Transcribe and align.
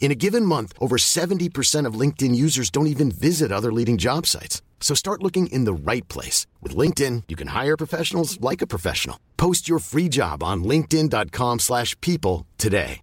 In 0.00 0.12
a 0.12 0.14
given 0.14 0.44
month, 0.44 0.74
over 0.78 0.96
70% 0.98 1.88
of 1.88 1.98
LinkedIn 1.98 2.34
users 2.36 2.70
don't 2.70 2.88
even 2.88 3.10
visit 3.10 3.50
other 3.50 3.72
leading 3.72 3.96
job 3.96 4.26
sites. 4.26 4.60
So 4.80 4.94
start 4.94 5.22
looking 5.22 5.46
in 5.46 5.64
the 5.64 5.72
right 5.72 6.06
place. 6.08 6.46
With 6.62 6.76
LinkedIn, 6.76 7.22
you 7.28 7.36
can 7.36 7.48
hire 7.48 7.76
professionals 7.76 8.38
like 8.40 8.62
a 8.62 8.66
professional. 8.66 9.18
Post 9.38 9.66
your 9.66 9.80
free 9.80 10.10
job 10.10 10.42
on 10.42 10.62
linkedin.com/people 10.62 11.58
slash 11.58 11.98
people 12.02 12.46
today. 12.58 13.00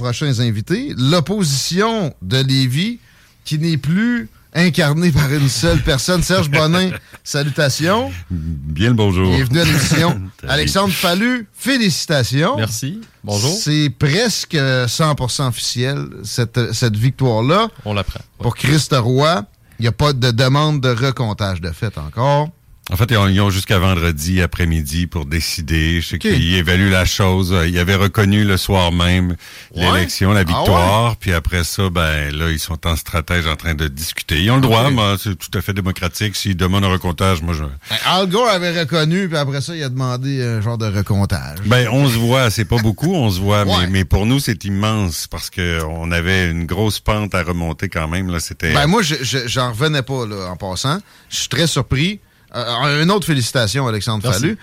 prochains 0.00 0.40
invités. 0.40 0.94
L'opposition 0.96 2.14
de 2.22 2.38
Lévis, 2.38 3.00
qui 3.44 3.58
n'est 3.58 3.76
plus 3.76 4.30
incarnée 4.54 5.12
par 5.12 5.32
une 5.32 5.48
seule 5.48 5.80
personne. 5.82 6.22
Serge 6.22 6.50
Bonin, 6.50 6.90
salutations. 7.24 8.10
Bien 8.30 8.88
le 8.88 8.94
bonjour. 8.94 9.30
Bienvenue 9.30 9.60
à 9.60 9.64
l'émission. 9.64 10.20
Alexandre 10.48 10.92
Fallu, 10.92 11.48
félicitations. 11.52 12.56
Merci. 12.56 13.00
Bonjour. 13.24 13.52
C'est 13.52 13.90
presque 13.90 14.54
100% 14.54 15.48
officiel, 15.48 16.06
cette, 16.24 16.72
cette 16.72 16.96
victoire-là. 16.96 17.68
On 17.84 17.94
l'apprend. 17.94 18.20
Pour 18.38 18.56
Christ 18.56 18.94
Roy, 18.98 19.44
il 19.78 19.82
n'y 19.82 19.88
a 19.88 19.92
pas 19.92 20.12
de 20.12 20.30
demande 20.30 20.80
de 20.80 20.90
recomptage 20.90 21.60
de 21.60 21.70
fait 21.70 21.96
encore. 21.98 22.50
En 22.92 22.96
fait, 22.96 23.06
ils 23.10 23.40
ont, 23.40 23.50
jusqu'à 23.50 23.78
vendredi 23.78 24.42
après-midi 24.42 25.06
pour 25.06 25.24
décider. 25.24 26.00
Je 26.00 26.08
sais 26.08 26.18
qu'ils 26.18 26.54
évaluent 26.54 26.90
la 26.90 27.04
chose. 27.04 27.54
Ils 27.68 27.78
avaient 27.78 27.94
reconnu 27.94 28.44
le 28.44 28.56
soir 28.56 28.90
même 28.90 29.36
l'élection, 29.74 30.32
la 30.32 30.40
Ah 30.40 30.44
victoire. 30.44 31.16
Puis 31.16 31.32
après 31.32 31.62
ça, 31.62 31.88
ben 31.88 32.34
là, 32.36 32.50
ils 32.50 32.58
sont 32.58 32.86
en 32.86 32.96
stratège 32.96 33.46
en 33.46 33.54
train 33.56 33.74
de 33.74 33.86
discuter. 33.86 34.42
Ils 34.42 34.50
ont 34.50 34.56
le 34.56 34.60
droit, 34.62 34.86
Ok. 34.86 34.92
moi, 34.94 35.16
c'est 35.22 35.36
tout 35.38 35.56
à 35.56 35.60
fait 35.62 35.72
démocratique. 35.72 36.34
S'ils 36.34 36.56
demandent 36.56 36.84
un 36.84 36.88
recomptage, 36.92 37.42
moi, 37.42 37.54
je... 37.54 37.62
Ben, 37.62 37.96
Al 38.06 38.26
Gore 38.28 38.48
avait 38.48 38.80
reconnu, 38.80 39.28
puis 39.28 39.38
après 39.38 39.60
ça, 39.60 39.76
il 39.76 39.82
a 39.84 39.88
demandé 39.88 40.42
un 40.42 40.60
genre 40.60 40.78
de 40.78 40.86
recomptage. 40.86 41.58
Ben, 41.66 41.88
on 41.92 42.08
se 42.08 42.16
voit, 42.18 42.50
c'est 42.50 42.64
pas 42.64 42.78
beaucoup, 42.78 43.14
on 43.14 43.30
se 43.30 43.38
voit, 43.40 43.64
Ouais. 43.64 43.72
mais, 43.82 43.86
mais 43.88 44.04
pour 44.04 44.26
nous, 44.26 44.40
c'est 44.40 44.64
immense 44.64 45.26
parce 45.28 45.48
que 45.50 45.80
on 45.84 46.10
avait 46.10 46.50
une 46.50 46.66
grosse 46.66 46.98
pente 46.98 47.34
à 47.34 47.42
remonter 47.44 47.88
quand 47.88 48.08
même. 48.08 48.30
Là, 48.30 48.40
c'était. 48.40 48.72
Ben 48.72 48.86
moi, 48.88 49.02
je- 49.02 49.22
je- 49.22 49.46
j'en 49.46 49.70
revenais 49.70 50.02
pas 50.02 50.26
là, 50.26 50.50
en 50.50 50.56
passant. 50.56 50.98
Je 51.28 51.36
suis 51.36 51.48
très 51.48 51.66
surpris. 51.68 52.18
Euh, 52.54 53.02
une 53.02 53.10
autre 53.10 53.26
félicitation, 53.26 53.86
Alexandre 53.86 54.22
Merci. 54.24 54.40
Fallu. 54.40 54.58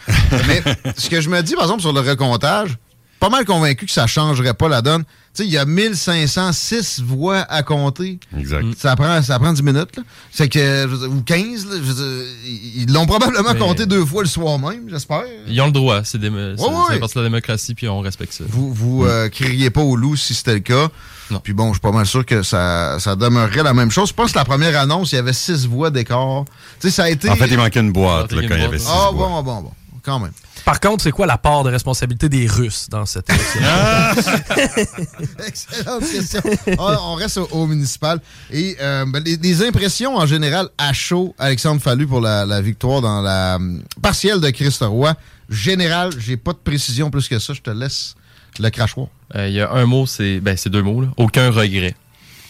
Mais 0.48 0.64
ce 0.98 1.10
que 1.10 1.22
je 1.22 1.30
me 1.30 1.42
dis, 1.42 1.54
par 1.54 1.64
exemple, 1.64 1.82
sur 1.82 1.94
le 1.94 2.02
recomptage, 2.02 2.78
pas 3.20 3.30
mal 3.30 3.46
convaincu 3.46 3.86
que 3.86 3.92
ça 3.92 4.06
changerait 4.08 4.54
pas 4.54 4.68
la 4.70 4.82
donne. 4.82 5.04
Tu 5.04 5.44
sais, 5.44 5.46
il 5.46 5.52
y 5.52 5.58
a 5.58 5.66
1506 5.66 7.02
voix 7.02 7.40
à 7.50 7.64
compter. 7.64 8.20
Exact. 8.38 8.66
Ça 8.78 8.96
prend, 8.96 9.22
ça 9.22 9.40
prend 9.40 9.54
10 9.54 9.64
minutes. 9.64 9.98
là. 9.98 10.04
C'est 10.32 10.50
que, 10.50 10.86
ou 11.08 11.22
15, 11.22 11.66
là, 11.68 11.78
dire, 11.80 12.06
ils 12.46 12.92
l'ont 12.92 13.06
probablement 13.06 13.54
Mais- 13.54 13.60
compté 13.60 13.86
deux 13.86 14.06
fois 14.06 14.24
le 14.24 14.30
soir 14.30 14.60
même, 14.60 14.88
j'espère. 14.90 15.24
Ils 15.48 15.60
ont 15.62 15.68
le 15.68 15.72
droit. 15.72 16.02
C'est 16.04 16.18
Ouais, 16.20 17.00
c'est 17.08 17.16
la 17.16 17.24
démocratie, 17.24 17.74
puis 17.74 17.88
on 17.88 18.02
respecte 18.02 18.34
ça. 18.34 18.44
Vous, 18.48 18.74
vous 18.74 19.06
euh, 19.06 19.30
crieriez 19.30 19.70
pas 19.70 19.82
au 19.82 19.96
loup 19.96 20.16
si 20.16 20.34
c'était 20.34 20.56
le 20.56 20.60
cas. 20.60 20.90
Non. 21.32 21.40
Puis 21.44 21.54
bon, 21.54 21.68
je 21.70 21.74
suis 21.74 21.82
pas 21.82 21.92
mal 21.92 22.06
sûr 22.06 22.26
que 22.26 22.42
ça, 22.44 23.00
ça 23.00 23.16
demeurerait 23.16 23.64
la 23.64 23.74
même 23.74 23.92
chose. 23.92 24.10
Je 24.10 24.14
pense 24.14 24.32
que 24.32 24.38
la 24.38 24.46
première 24.46 24.80
annonce, 24.80 25.12
il 25.12 25.16
y 25.16 25.20
avait 25.20 25.34
six 25.34 25.66
voix 25.68 25.90
d'écart. 25.90 26.46
Tu 26.80 26.88
sais, 26.88 26.92
ça 26.96 27.04
a 27.04 27.10
été. 27.10 27.30
En 27.30 27.36
fait, 27.36 27.48
il 27.48 27.58
manquait 27.58 27.80
une 27.82 27.92
boîte 27.92 28.28
Ah, 28.32 28.36
là, 28.36 28.42
quand 28.48 28.56
il 28.56 28.62
y 28.62 28.66
avait 28.66 28.80
six 28.80 28.88
Ah 28.90 29.10
voix. 29.12 29.28
bon, 29.28 29.44
bon, 29.44 29.62
bon. 29.64 29.72
Quand 30.04 30.20
même. 30.20 30.32
Par 30.64 30.80
contre, 30.80 31.04
c'est 31.04 31.12
quoi 31.12 31.26
la 31.26 31.38
part 31.38 31.64
de 31.64 31.70
responsabilité 31.70 32.28
des 32.30 32.46
Russes 32.48 32.88
dans 32.90 33.06
cette 33.06 33.30
élection? 33.30 33.62
Excellente 35.48 36.04
question. 36.12 36.42
Ah, 36.80 36.98
on 37.04 37.16
reste 37.16 37.38
au, 37.38 37.48
au 37.52 37.68
municipal. 37.68 38.20
Et 38.52 38.76
euh, 38.82 39.06
ben, 39.08 39.24
les, 39.24 39.38
les 39.38 39.66
impressions 39.66 40.16
en 40.18 40.26
général 40.26 40.70
à 40.78 40.94
chaud, 40.94 41.36
Alexandre 41.38 41.82
Fallu 41.82 42.08
pour 42.08 42.22
la, 42.22 42.46
la 42.46 42.62
victoire 42.62 43.02
dans 43.02 43.22
la 43.22 43.56
hum, 43.58 43.82
partielle 44.02 44.40
de 44.42 44.50
Christ 44.50 44.82
Roy. 44.84 45.14
Général, 45.50 46.12
j'ai 46.18 46.36
pas 46.38 46.52
de 46.54 46.58
précision 46.58 47.10
plus 47.10 47.28
que 47.28 47.40
ça. 47.40 47.54
Je 47.54 47.62
te 47.62 47.70
laisse 47.70 48.16
le 48.64 48.70
crachoir. 48.70 49.08
Euh, 49.36 49.48
Il 49.48 49.54
y 49.54 49.62
a 49.62 49.72
un 49.72 49.86
mot, 49.86 50.06
c'est 50.06 50.40
ben, 50.40 50.56
deux 50.68 50.82
mots. 50.82 51.02
Là. 51.02 51.08
Aucun 51.18 51.52
regret. 51.52 51.96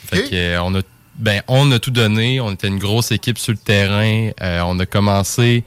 Fait 0.05 0.23
Ok. 0.23 0.29
que, 0.29 0.35
euh, 0.35 0.61
on 0.63 0.75
a 0.75 0.81
ben 1.15 1.41
on 1.47 1.71
a 1.71 1.79
tout 1.79 1.91
donné. 1.91 2.39
On 2.39 2.51
était 2.51 2.67
une 2.67 2.77
grosse 2.79 3.11
équipe 3.11 3.37
sur 3.39 3.51
le 3.51 3.57
terrain. 3.57 4.29
Euh, 4.41 4.61
on 4.65 4.77
a 4.79 4.85
commencé 4.85 5.63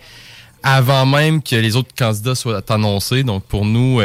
avant 0.62 1.06
même 1.06 1.43
que 1.43 1.56
les 1.56 1.75
autres 1.77 1.95
candidats 1.97 2.34
soient 2.37 2.62
annoncés. 2.71 3.25
Donc 3.25 3.45
pour 3.45 3.65
nous, 3.65 4.01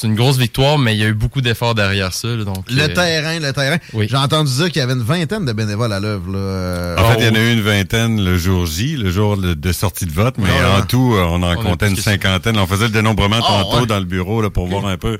c'est 0.00 0.06
une 0.06 0.14
grosse 0.14 0.38
victoire, 0.38 0.78
mais 0.78 0.94
il 0.94 1.00
y 1.00 1.04
a 1.04 1.08
eu 1.08 1.14
beaucoup 1.14 1.40
d'efforts 1.42 1.74
derrière 1.74 2.12
ça. 2.14 2.28
là. 2.28 2.44
donc 2.44 2.64
Le 2.70 2.82
euh, 2.82 2.88
terrain, 2.88 3.38
le 3.38 3.52
terrain. 3.52 3.76
Oui. 3.92 4.06
J'ai 4.08 4.16
entendu 4.16 4.50
dire 4.50 4.66
qu'il 4.70 4.80
y 4.80 4.82
avait 4.82 4.94
une 4.94 5.02
vingtaine 5.02 5.44
de 5.44 5.52
bénévoles 5.52 5.92
à 5.92 6.00
l'œuvre. 6.00 6.32
là. 6.32 6.38
Euh, 6.38 6.96
En 6.98 7.10
fait, 7.10 7.16
il 7.20 7.26
y 7.26 7.28
en 7.28 7.34
a 7.34 7.38
eu 7.38 7.52
une 7.52 7.60
vingtaine 7.60 8.24
le 8.24 8.38
jour 8.38 8.64
J, 8.66 8.96
le 8.96 9.10
jour 9.10 9.36
de 9.36 9.72
sortie 9.72 10.06
de 10.06 10.12
vote, 10.12 10.36
mais 10.38 10.48
Ah, 10.62 10.78
en 10.78 10.82
tout, 10.86 11.14
euh, 11.14 11.24
on 11.28 11.42
en 11.42 11.52
On 11.52 11.62
comptait 11.62 11.88
une 11.88 11.96
cinquantaine. 11.96 12.56
On 12.58 12.66
faisait 12.66 12.84
le 12.84 12.90
dénombrement 12.90 13.36
Ah, 13.42 13.62
tantôt 13.64 13.80
ouais. 13.80 13.86
dans 13.86 13.98
le 13.98 14.04
bureau 14.06 14.40
là, 14.40 14.48
pour 14.50 14.66
voir 14.66 14.86
un 14.86 14.96
peu, 14.96 15.18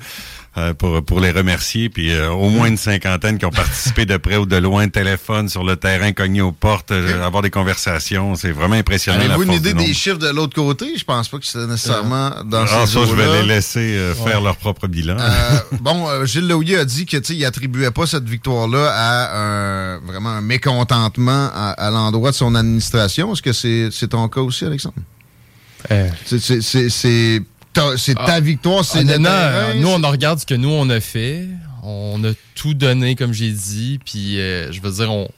euh, 0.56 0.74
pour, 0.74 1.02
pour 1.04 1.20
les 1.20 1.30
remercier. 1.30 1.88
Puis 1.88 2.10
euh, 2.12 2.30
au 2.30 2.48
moins 2.50 2.66
une 2.66 2.76
cinquantaine 2.76 3.38
qui 3.38 3.44
ont 3.46 3.50
participé 3.50 4.04
de 4.06 4.16
près 4.16 4.36
ou 4.36 4.46
de 4.46 4.56
loin, 4.56 4.88
téléphone 4.88 5.48
sur 5.48 5.62
le 5.62 5.76
terrain, 5.76 6.12
cogner 6.12 6.40
aux 6.40 6.50
portes, 6.52 6.90
euh, 6.90 7.24
avoir 7.24 7.42
des 7.42 7.50
conversations. 7.50 8.34
C'est 8.34 8.50
vraiment 8.50 8.74
impressionnant. 8.74 9.20
Avez-vous 9.20 9.44
une 9.44 9.52
idée 9.52 9.74
des 9.74 9.94
chiffres 9.94 10.18
de 10.18 10.28
l'autre 10.28 10.54
côté? 10.54 10.96
Je 10.98 11.04
pense 11.04 11.28
pas 11.28 11.38
que 11.38 11.46
c'est 11.46 11.66
nécessairement 11.66 12.30
dans 12.44 12.64
Ah, 12.68 12.86
ces 12.86 12.94
ça, 12.94 13.00
je 13.08 13.14
vais 13.14 13.40
les 13.42 13.46
laisser 13.46 13.96
euh, 13.96 14.14
faire 14.14 14.40
leur 14.40 14.56
propre 14.56 14.86
bilan. 14.88 15.16
Euh, 15.20 15.58
bon, 15.80 16.08
euh, 16.08 16.24
Gilles 16.26 16.48
Laouillet 16.48 16.78
a 16.78 16.84
dit 16.84 17.06
que 17.06 17.16
tu 17.18 17.24
sais, 17.24 17.34
il 17.34 17.44
attribuait 17.44 17.90
pas 17.92 18.06
cette 18.06 18.28
victoire-là 18.28 18.90
à 18.92 19.38
un, 19.38 19.98
vraiment 20.00 20.30
un 20.30 20.40
mécontentement 20.40 21.48
à, 21.54 21.70
à 21.70 21.90
l'endroit 21.90 22.30
de 22.32 22.36
son 22.36 22.54
administration. 22.54 23.32
Est-ce 23.32 23.42
que 23.42 23.52
c'est 23.52 23.88
c'est 23.92 24.08
ton 24.08 24.28
cas 24.28 24.40
aussi, 24.40 24.64
Alexandre? 24.64 24.96
euh, 25.90 26.08
C'est- 26.26 27.42
C'est 27.96 28.14
ta, 28.14 28.24
Ah, 28.26 28.40
victoire, 28.40 28.84
c'est 28.84 29.02
le 29.02 29.08
terrain, 29.16 29.24
euh, 29.24 29.74
nous, 29.74 29.88
on 29.88 30.10
regarde 30.10 30.38
ce 30.38 30.46
que 30.46 30.54
nous, 30.54 30.68
on 30.70 30.88
a 30.90 31.00
fait. 31.00 31.46
On 31.82 32.22
a 32.24 32.32
tout 32.54 32.74
donné, 32.74 33.14
comme 33.14 33.32
j'ai 33.32 33.50
dit. 33.50 33.98
Puis, 34.04 34.38
euh, 34.40 34.70
je 34.72 34.80
veux 34.80 34.90
dire, 34.90 35.10
on 35.10 35.28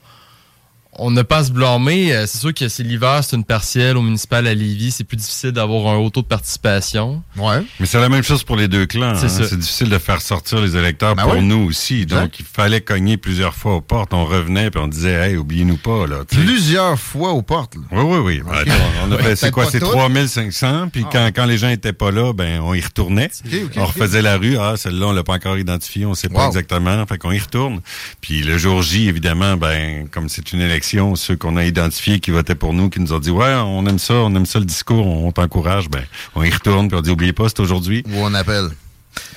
on 0.98 1.10
n'a 1.10 1.24
pas 1.24 1.38
à 1.38 1.44
se 1.44 1.52
blâmer. 1.52 2.14
Euh, 2.14 2.26
C'est 2.26 2.38
sûr 2.38 2.52
que 2.52 2.68
c'est 2.68 2.82
l'hiver, 2.82 3.24
c'est 3.24 3.34
une 3.36 3.44
partielle 3.44 3.96
au 3.96 4.02
municipal 4.02 4.46
à 4.46 4.54
Lévis. 4.54 4.90
C'est 4.90 5.04
plus 5.04 5.16
difficile 5.16 5.52
d'avoir 5.52 5.94
un 5.94 5.96
haut 5.96 6.10
taux 6.10 6.20
de 6.20 6.26
participation. 6.26 7.22
Ouais. 7.36 7.62
Mais 7.80 7.86
c'est 7.86 7.98
la 8.00 8.10
même 8.10 8.22
chose 8.22 8.44
pour 8.44 8.56
les 8.56 8.68
deux 8.68 8.84
clans. 8.86 9.14
C'est 9.14 9.26
hein. 9.26 9.28
ça. 9.28 9.48
C'est 9.48 9.58
difficile 9.58 9.88
de 9.88 9.98
faire 9.98 10.20
sortir 10.20 10.60
les 10.60 10.76
électeurs 10.76 11.14
Ben 11.16 11.22
pour 11.22 11.32
oui. 11.34 11.42
nous 11.42 11.66
aussi. 11.68 12.02
Exact. 12.02 12.20
Donc, 12.20 12.40
il 12.40 12.44
fallait 12.44 12.82
cogner 12.82 13.16
plusieurs 13.16 13.54
fois 13.54 13.74
aux 13.74 13.80
portes. 13.80 14.12
On 14.12 14.26
revenait 14.26 14.70
puis 14.70 14.80
on 14.80 14.88
disait, 14.88 15.30
hey, 15.30 15.36
oubliez-nous 15.36 15.78
pas, 15.78 16.06
là. 16.06 16.24
Plusieurs 16.28 16.98
fois 16.98 17.30
aux 17.32 17.42
portes. 17.42 17.74
là. 17.76 17.82
Oui, 17.90 18.02
oui, 18.04 18.18
oui. 18.18 18.42
Ben, 18.44 18.52
attends, 18.58 18.84
on 19.06 19.12
a 19.12 19.18
fait, 19.18 19.36
c'est 19.36 19.50
quoi, 19.50 19.64
c'est 19.70 19.80
toutes. 19.80 19.90
3500, 19.92 20.88
puis 20.92 21.04
quand, 21.10 21.30
quand 21.34 21.46
les 21.46 21.56
gens 21.56 21.68
étaient 21.70 21.92
pas 21.92 22.10
là, 22.10 22.32
ben, 22.34 22.60
on 22.60 22.74
y 22.74 22.80
retournait. 22.80 23.30
On 23.76 23.86
refaisait 23.86 24.22
la 24.22 24.36
rue. 24.36 24.58
Ah, 24.58 24.74
celle-là, 24.76 25.06
on 25.06 25.12
l'a 25.12 25.24
pas 25.24 25.34
encore 25.34 25.56
identifiée, 25.58 26.04
on 26.04 26.14
sait 26.14 26.28
pas 26.28 26.48
exactement. 26.48 27.04
Fait 27.06 27.16
qu'on 27.18 27.32
y 27.32 27.38
retourne. 27.38 27.80
Puis 28.20 28.42
le 28.42 28.58
jour 28.58 28.82
J, 28.82 29.08
évidemment, 29.08 29.56
ben, 29.56 30.06
comme 30.10 30.28
c'est 30.28 30.52
une 30.52 30.60
élection, 30.60 30.81
ceux 30.82 31.36
qu'on 31.36 31.56
a 31.56 31.64
identifiés 31.64 32.20
qui 32.20 32.30
votaient 32.30 32.54
pour 32.54 32.72
nous, 32.72 32.90
qui 32.90 33.00
nous 33.00 33.12
ont 33.12 33.18
dit, 33.18 33.30
ouais, 33.30 33.54
on 33.54 33.86
aime 33.86 33.98
ça, 33.98 34.14
on 34.14 34.34
aime 34.34 34.46
ça 34.46 34.58
le 34.58 34.64
discours, 34.64 35.06
on, 35.06 35.30
t'encourage, 35.32 35.88
ben, 35.88 36.04
on 36.34 36.42
y 36.42 36.50
retourne, 36.50 36.88
puis 36.88 36.98
on 36.98 37.00
dit, 37.00 37.10
oubliez 37.10 37.32
pas, 37.32 37.48
c'est 37.48 37.60
aujourd'hui. 37.60 38.04
Où 38.08 38.18
on 38.18 38.34
appelle. 38.34 38.70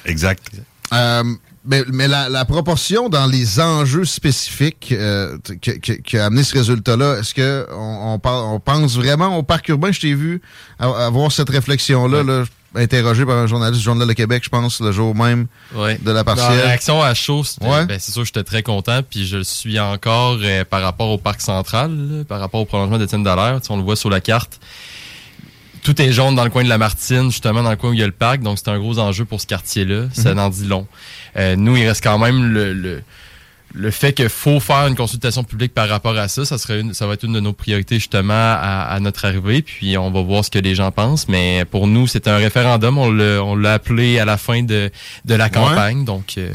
Exact. 0.06 0.52
Euh, 0.94 1.24
mais 1.68 1.84
mais 1.92 2.08
la, 2.08 2.30
la 2.30 2.46
proportion 2.46 3.10
dans 3.10 3.26
les 3.28 3.60
enjeux 3.60 4.06
spécifiques 4.06 4.90
euh, 4.92 5.38
que- 5.62 5.72
qui 5.94 6.18
a 6.18 6.26
amené 6.26 6.44
ce 6.44 6.54
résultat-là, 6.58 7.18
est-ce 7.20 7.34
que 7.34 7.66
on, 7.72 8.14
on, 8.14 8.20
par- 8.20 8.48
on 8.54 8.60
pense 8.60 8.96
vraiment 8.96 9.38
au 9.38 9.44
parc 9.44 9.68
urbain? 9.70 9.92
Je 9.92 10.00
t'ai 10.02 10.14
vu 10.14 10.42
avoir 10.80 11.32
cette 11.32 11.50
réflexion-là, 11.50 12.24
là, 12.24 12.44
interrogé 12.78 13.26
par 13.26 13.38
un 13.38 13.48
journaliste 13.48 13.80
du 13.80 13.86
Journal 13.86 14.06
de 14.08 14.12
Québec, 14.14 14.44
je 14.44 14.50
pense, 14.50 14.82
le 14.82 14.92
jour 14.92 15.16
même 15.16 15.48
Ouais. 15.74 15.98
de 15.98 16.12
la 16.12 16.12
Dans 16.12 16.14
la 16.14 16.24
partielle. 16.24 16.66
réaction 16.66 17.02
à 17.02 17.14
chaud, 17.14 17.44
Ouais. 17.62 17.86
ben, 17.86 17.98
c'est 18.00 18.12
sûr 18.12 18.26
j'étais 18.26 18.44
très 18.44 18.64
content. 18.64 19.00
Puis 19.10 19.26
je 19.26 19.38
le 19.38 19.44
suis 19.46 19.80
encore 19.80 20.38
euh, 20.42 20.66
par 20.66 20.82
rapport 20.82 21.10
au 21.10 21.18
parc 21.18 21.40
central, 21.42 21.92
là, 21.96 22.24
par 22.26 22.40
rapport 22.42 22.60
au 22.62 22.66
prolongement 22.66 22.98
d'Étienne 22.98 23.24
Dallaire. 23.24 23.62
Tu 23.62 23.68
sais, 23.68 23.72
on 23.74 23.78
le 23.78 23.84
voit 23.84 23.96
sur 23.96 24.10
la 24.10 24.20
carte. 24.20 24.60
Tout 25.86 26.02
est 26.02 26.12
jaune 26.12 26.36
dans 26.36 26.44
le 26.44 26.50
coin 26.50 26.64
de 26.64 26.70
la 26.70 26.78
Martine, 26.78 27.30
justement 27.32 27.62
dans 27.64 27.70
le 27.70 27.76
coin 27.78 27.92
où 27.92 27.94
il 27.94 28.00
y 28.00 28.04
a 28.04 28.08
le 28.08 28.12
parc. 28.12 28.42
Donc 28.42 28.58
c'est 28.58 28.70
un 28.70 28.80
gros 28.80 28.98
enjeu 29.00 29.24
pour 29.24 29.40
ce 29.40 29.46
quartier-là. 29.48 30.08
Ça 30.14 30.32
Mhm. 30.34 30.40
en 30.40 30.50
dit 30.50 30.66
long. 30.66 30.88
Euh, 31.38 31.56
nous, 31.56 31.78
il 31.78 31.88
reste 31.88 32.04
quand 32.04 32.18
même 32.18 32.52
le, 32.54 32.74
le, 32.74 33.02
le 33.74 33.92
fait 33.92 34.14
qu'il 34.14 34.30
faut 34.30 34.60
faire 34.60 34.88
une 34.88 34.96
consultation 34.96 35.44
publique 35.44 35.74
par 35.74 35.88
rapport 35.88 36.18
à 36.18 36.28
ça. 36.28 36.44
Ça 36.46 36.58
serait 36.58 36.80
une, 36.82 36.94
ça 36.94 37.06
va 37.08 37.14
être 37.14 37.24
une 37.24 37.34
de 37.34 37.40
nos 37.40 37.54
priorités 37.54 37.96
justement 37.96 38.34
à, 38.34 38.88
à 38.90 39.00
notre 39.00 39.26
arrivée. 39.26 39.62
Puis 39.62 39.98
on 39.98 40.10
va 40.12 40.22
voir 40.22 40.44
ce 40.44 40.50
que 40.50 40.60
les 40.60 40.76
gens 40.76 40.92
pensent. 40.92 41.28
Mais 41.30 41.66
pour 41.66 41.86
nous, 41.88 42.08
c'est 42.08 42.28
un 42.28 42.38
référendum. 42.38 42.98
On 42.98 43.12
l'a, 43.12 43.44
on 43.44 43.56
l'a 43.56 43.74
appelé 43.74 44.18
à 44.20 44.26
la 44.26 44.38
fin 44.38 44.64
de, 44.64 44.90
de 45.26 45.36
la 45.36 45.50
campagne. 45.50 46.04
Donc 46.06 46.36
euh, 46.38 46.50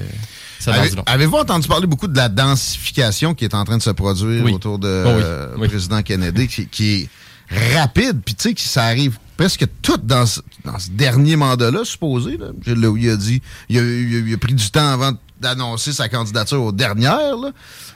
ça 0.58 0.72
en 0.72 0.74
Avez- 0.74 0.88
dit 0.90 0.96
long. 0.96 1.02
Avez-vous 1.06 1.36
entendu 1.36 1.68
parler 1.68 1.86
beaucoup 1.86 2.08
de 2.08 2.16
la 2.16 2.28
densification 2.28 3.34
qui 3.34 3.44
est 3.44 3.54
en 3.54 3.64
train 3.64 3.78
de 3.78 3.82
se 3.82 3.90
produire 3.90 4.42
Oui. 4.44 4.52
autour 4.52 4.78
de 4.78 4.88
oui, 5.06 5.22
euh, 5.22 5.54
oui. 5.58 5.68
président 5.68 6.02
Kennedy, 6.02 6.48
qui, 6.48 6.66
qui 6.66 6.94
est 6.94 7.08
rapide, 7.50 8.20
puis 8.24 8.34
tu 8.34 8.48
sais, 8.48 8.54
que 8.54 8.60
ça 8.60 8.84
arrive 8.84 9.18
presque 9.36 9.66
tout 9.82 9.96
dans 10.02 10.26
ce, 10.26 10.40
dans 10.64 10.78
ce 10.78 10.90
dernier 10.90 11.36
mandat-là, 11.36 11.84
supposé. 11.84 12.36
Là. 12.36 12.46
Je- 12.66 12.74
là 12.74 12.90
où 12.90 12.96
il 12.96 13.08
a 13.10 13.16
dit, 13.16 13.40
il 13.68 13.78
a, 13.78 13.82
il 13.82 14.16
a- 14.16 14.18
il 14.28 14.34
a 14.34 14.38
pris 14.38 14.54
du 14.54 14.70
temps 14.70 14.92
avant 14.92 15.12
d'annoncer 15.40 15.92
sa 15.92 16.08
candidature 16.08 16.62
aux 16.62 16.72
dernières. 16.72 17.36
là. 17.36 17.50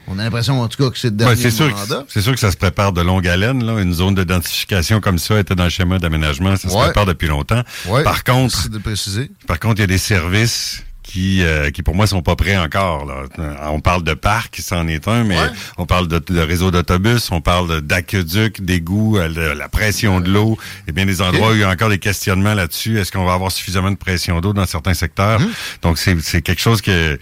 On 0.06 0.18
a 0.18 0.24
l'impression, 0.24 0.60
en 0.60 0.68
tout 0.68 0.82
cas, 0.82 0.90
que 0.90 0.98
c'est 0.98 1.08
le 1.10 1.16
dernier 1.16 1.36
c'est 1.36 1.50
sûr, 1.50 1.68
mandat. 1.70 2.04
c'est 2.08 2.20
sûr 2.22 2.32
que 2.32 2.40
ça 2.40 2.50
se 2.50 2.56
prépare 2.56 2.92
de 2.92 3.00
longue 3.02 3.26
haleine. 3.28 3.62
Là. 3.64 3.80
Une 3.80 3.92
zone 3.92 4.14
d'identification 4.14 5.00
comme 5.00 5.18
ça 5.18 5.38
était 5.38 5.54
dans 5.54 5.64
le 5.64 5.70
schéma 5.70 5.98
d'aménagement. 5.98 6.56
Ça 6.56 6.68
se 6.68 6.74
prépare 6.76 7.06
depuis 7.06 7.28
longtemps. 7.28 7.62
Ouais, 7.86 8.02
Par 8.02 8.24
contre, 8.24 8.68
de 8.70 8.78
préciser. 8.78 9.30
Par 9.46 9.58
contre, 9.60 9.76
il 9.76 9.80
y 9.80 9.84
a 9.84 9.86
des 9.88 9.98
services 9.98 10.82
qui, 11.14 11.44
euh, 11.44 11.70
qui 11.70 11.84
pour 11.84 11.94
moi, 11.94 12.08
sont 12.08 12.22
pas 12.22 12.34
prêts 12.34 12.56
encore. 12.56 13.06
Là. 13.06 13.22
On 13.70 13.78
parle 13.78 14.02
de 14.02 14.14
parc, 14.14 14.58
c'en 14.60 14.88
est 14.88 15.06
un, 15.06 15.22
mais 15.22 15.38
Ouais. 15.38 15.48
on 15.78 15.86
parle 15.86 16.08
de, 16.08 16.18
de 16.18 16.40
réseau 16.40 16.72
d'autobus, 16.72 17.30
on 17.30 17.40
parle 17.40 17.82
d'aqueduc, 17.82 18.60
d'égouts, 18.62 19.16
euh, 19.18 19.28
de 19.28 19.40
la 19.56 19.68
pression 19.68 20.18
de 20.20 20.28
l'eau. 20.28 20.58
Et 20.88 20.92
bien 20.92 21.06
des 21.06 21.22
endroits 21.22 21.50
où 21.50 21.54
il 21.54 21.60
y 21.60 21.62
a 21.62 21.70
encore 21.70 21.88
des 21.90 22.00
questionnements 22.00 22.54
là-dessus. 22.54 22.98
Est-ce 22.98 23.12
qu'on 23.12 23.24
va 23.24 23.34
avoir 23.34 23.52
suffisamment 23.52 23.92
de 23.92 23.96
pression 23.96 24.40
d'eau 24.40 24.52
dans 24.52 24.66
certains 24.66 24.94
secteurs? 24.94 25.40
Hum. 25.40 25.52
Donc, 25.82 25.98
c'est 25.98 26.42
quelque 26.42 26.60
chose 26.60 26.82
que, 26.82 27.16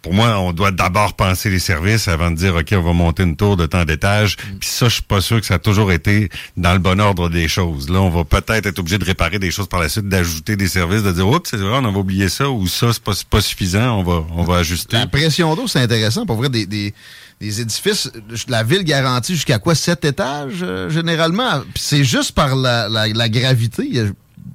pour 0.00 0.14
moi, 0.14 0.38
on 0.38 0.52
doit 0.54 0.70
d'abord 0.70 1.12
penser 1.14 1.50
les 1.50 1.58
services 1.58 2.08
avant 2.08 2.30
de 2.30 2.36
dire, 2.36 2.54
OK, 2.54 2.68
on 2.72 2.80
va 2.82 2.92
monter 2.94 3.24
une 3.24 3.36
tour 3.36 3.58
de 3.58 3.66
tant 3.66 3.84
d'étages. 3.84 4.36
Hum. 4.52 4.58
Puis 4.58 4.70
ça, 4.70 4.88
je 4.88 4.94
suis 4.94 5.02
pas 5.02 5.20
sûr 5.20 5.38
que 5.38 5.46
ça 5.46 5.54
a 5.54 5.58
toujours 5.58 5.92
été 5.92 6.30
dans 6.56 6.72
le 6.72 6.78
bon 6.78 6.98
ordre 6.98 7.28
des 7.28 7.48
choses. 7.48 7.90
Là, 7.90 8.00
on 8.00 8.08
va 8.10 8.24
peut-être 8.24 8.64
être 8.64 8.78
obligé 8.78 8.96
de 8.96 9.04
réparer 9.04 9.38
des 9.38 9.50
choses 9.50 9.68
par 9.68 9.80
la 9.80 9.90
suite, 9.90 10.08
d'ajouter 10.08 10.56
des 10.56 10.68
services, 10.68 11.02
de 11.02 11.12
dire, 11.12 11.28
oups, 11.28 11.50
c'est 11.50 11.58
vrai, 11.58 11.76
on 11.82 11.84
avait 11.84 11.98
oublié 11.98 12.30
ça, 12.30 12.48
ou 12.48 12.66
ça, 12.68 12.90
c'est 12.94 13.02
pas, 13.02 13.12
pas 13.34 13.40
suffisant, 13.40 14.04
on 14.36 14.44
va, 14.44 14.56
ajuster. 14.58 14.96
La 14.96 15.06
pression 15.06 15.54
d'eau, 15.56 15.66
c'est 15.66 15.80
intéressant. 15.80 16.24
Pour 16.26 16.36
vrai, 16.36 16.48
des, 16.48 16.66
des, 16.66 16.94
des 17.40 17.60
édifices, 17.60 18.10
la 18.48 18.62
ville 18.62 18.84
garantit 18.84 19.34
jusqu'à 19.34 19.58
quoi? 19.58 19.74
Sept 19.74 20.04
étages, 20.04 20.60
euh, 20.62 20.88
généralement? 20.88 21.62
C'est 21.74 22.04
juste 22.04 22.32
par 22.32 22.54
la, 22.54 22.88
la 22.88 23.28
gravité. 23.28 23.90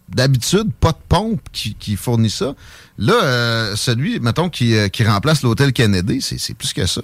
D'habitude 0.09 0.71
pas 0.79 0.91
de 0.91 0.97
pompe 1.07 1.41
qui, 1.51 1.75
qui 1.75 1.95
fournit 1.95 2.29
ça. 2.31 2.53
Là, 2.97 3.13
euh, 3.23 3.75
celui, 3.75 4.19
mettons, 4.19 4.49
qui, 4.49 4.75
euh, 4.75 4.87
qui 4.87 5.03
remplace 5.03 5.43
l'hôtel 5.43 5.71
Kennedy, 5.71 6.19
c'est 6.21 6.37
c'est 6.39 6.53
plus 6.55 6.73
que 6.73 6.85
ça. 6.85 7.01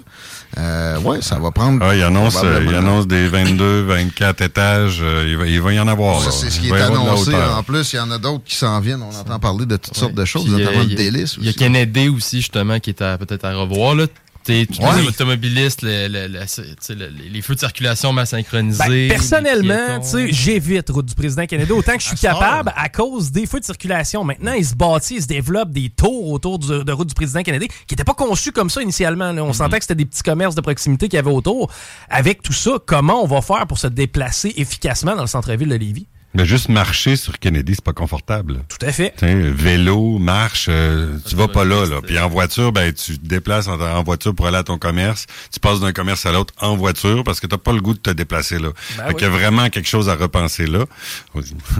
Euh, 0.58 0.98
ouais, 1.00 1.22
ça 1.22 1.38
va 1.38 1.50
prendre... 1.52 1.82
Ah, 1.82 1.94
il 1.96 2.02
annonce, 2.02 2.36
euh, 2.44 2.64
il 2.66 2.74
annonce 2.74 3.06
des 3.06 3.28
22, 3.28 3.82
24 3.82 4.42
étages, 4.42 4.98
euh, 5.02 5.24
il, 5.26 5.36
va, 5.36 5.46
il 5.46 5.60
va 5.60 5.72
y 5.72 5.80
en 5.80 5.88
avoir. 5.88 6.20
Ça, 6.22 6.30
c'est 6.32 6.50
ce 6.50 6.60
qui 6.60 6.68
est 6.68 6.72
annoncé. 6.80 7.34
En 7.34 7.62
plus, 7.62 7.92
il 7.92 7.96
y 7.96 8.00
en 8.00 8.10
a 8.10 8.18
d'autres 8.18 8.44
qui 8.44 8.56
s'en 8.56 8.78
viennent. 8.80 9.02
On 9.02 9.14
entend 9.16 9.38
parler 9.38 9.66
de 9.66 9.76
toutes 9.76 9.96
sortes 9.96 10.14
de 10.14 10.24
choses, 10.24 10.44
Puis, 10.44 10.52
notamment 10.52 10.82
il 10.82 10.88
de 10.88 11.02
y 11.02 11.06
a- 11.06 11.10
délices 11.10 11.36
Il 11.38 11.44
y 11.44 11.46
a 11.46 11.50
aussi. 11.50 11.58
Kennedy 11.58 12.08
aussi, 12.08 12.36
justement, 12.40 12.78
qui 12.80 12.90
est 12.90 13.02
à- 13.02 13.16
peut-être 13.18 13.44
à 13.44 13.54
revoir. 13.54 13.94
Là. 13.94 14.06
T'es- 14.46 14.64
tous 14.66 14.80
Ouais. 14.80 15.02
les 15.02 15.08
automobilistes, 15.08 15.82
le- 15.82 16.06
le- 16.06 16.28
le- 16.28 17.28
les 17.32 17.42
feux 17.42 17.54
de 17.54 17.58
circulation 17.58 18.12
mal 18.12 18.28
synchronisés. 18.28 18.78
Ben, 18.86 19.08
personnellement, 19.08 20.00
j'évite 20.30 20.88
route 20.90 21.06
du 21.06 21.14
président 21.16 21.46
Kennedy 21.46 21.72
autant 21.72 21.96
que 21.96 22.02
je 22.02 22.06
suis 22.08 22.16
capable 22.20 22.72
à 22.76 22.88
cause 22.88 23.32
des 23.32 23.46
feux 23.46 23.58
de 23.58 23.64
circulation. 23.64 24.22
Maintenant, 24.22 24.52
il 24.52 24.64
se 24.64 24.74
bâtit, 24.76 25.16
il 25.16 25.22
se 25.22 25.26
développe 25.26 25.70
des 25.72 25.88
tours 25.90 26.30
autour 26.30 26.58
du- 26.60 26.84
de 26.84 26.92
route 26.92 27.08
du 27.08 27.14
président 27.14 27.42
Kennedy 27.42 27.66
qui 27.68 27.94
n'étaient 27.94 28.04
pas 28.04 28.14
conçus 28.14 28.52
comme 28.52 28.70
ça 28.70 28.80
initialement. 28.82 29.32
là. 29.32 29.42
On 29.42 29.52
sentait 29.52 29.78
que 29.78 29.84
c'était 29.84 29.96
des 29.96 30.04
petits 30.04 30.22
commerces 30.22 30.54
de 30.54 30.60
proximité 30.60 31.08
qu'il 31.08 31.16
y 31.16 31.20
avait 31.20 31.30
autour. 31.30 31.70
Avec 32.08 32.40
tout 32.42 32.52
ça, 32.52 32.78
comment 32.86 33.22
on 33.24 33.26
va 33.26 33.42
faire 33.42 33.66
pour 33.66 33.78
se 33.78 33.88
déplacer 33.88 34.52
efficacement 34.56 35.16
dans 35.16 35.22
le 35.22 35.26
centre-ville 35.28 35.68
de 35.68 35.74
Lévis? 35.74 36.06
Mais 36.36 36.44
juste 36.44 36.68
marcher 36.68 37.16
sur 37.16 37.38
Kennedy, 37.38 37.72
c'est 37.76 37.84
pas 37.84 37.92
confortable. 37.94 38.60
Tout 38.68 38.84
à 38.86 38.92
fait. 38.92 39.14
Tu 39.16 39.26
sais, 39.26 39.34
vélo, 39.34 40.18
marche, 40.18 40.66
euh, 40.68 41.16
tu 41.26 41.34
vas 41.34 41.48
pas 41.48 41.64
là, 41.64 41.86
là. 41.86 42.00
Puis 42.06 42.18
en 42.18 42.28
voiture, 42.28 42.72
ben 42.72 42.92
tu 42.92 43.18
te 43.18 43.26
déplaces 43.26 43.68
en, 43.68 43.80
en 43.80 44.02
voiture 44.02 44.34
pour 44.34 44.46
aller 44.46 44.58
à 44.58 44.62
ton 44.62 44.76
commerce. 44.78 45.26
Tu 45.52 45.60
passes 45.60 45.80
d'un 45.80 45.92
commerce 45.92 46.26
à 46.26 46.32
l'autre 46.32 46.52
en 46.60 46.76
voiture 46.76 47.24
parce 47.24 47.40
que 47.40 47.46
t'as 47.46 47.56
pas 47.56 47.72
le 47.72 47.80
goût 47.80 47.94
de 47.94 47.98
te 47.98 48.10
déplacer 48.10 48.58
là. 48.58 48.68
Ben 48.98 49.04
fait 49.04 49.08
oui. 49.08 49.14
qu'il 49.14 49.22
y 49.22 49.30
a 49.30 49.30
vraiment 49.30 49.68
quelque 49.70 49.88
chose 49.88 50.08
à 50.08 50.14
repenser 50.14 50.66
là. 50.66 50.84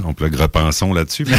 On 0.05 0.15
peut 0.15 0.29
le 0.29 0.37
repensons 0.37 0.93
là-dessus. 0.95 1.27
Mais 1.29 1.37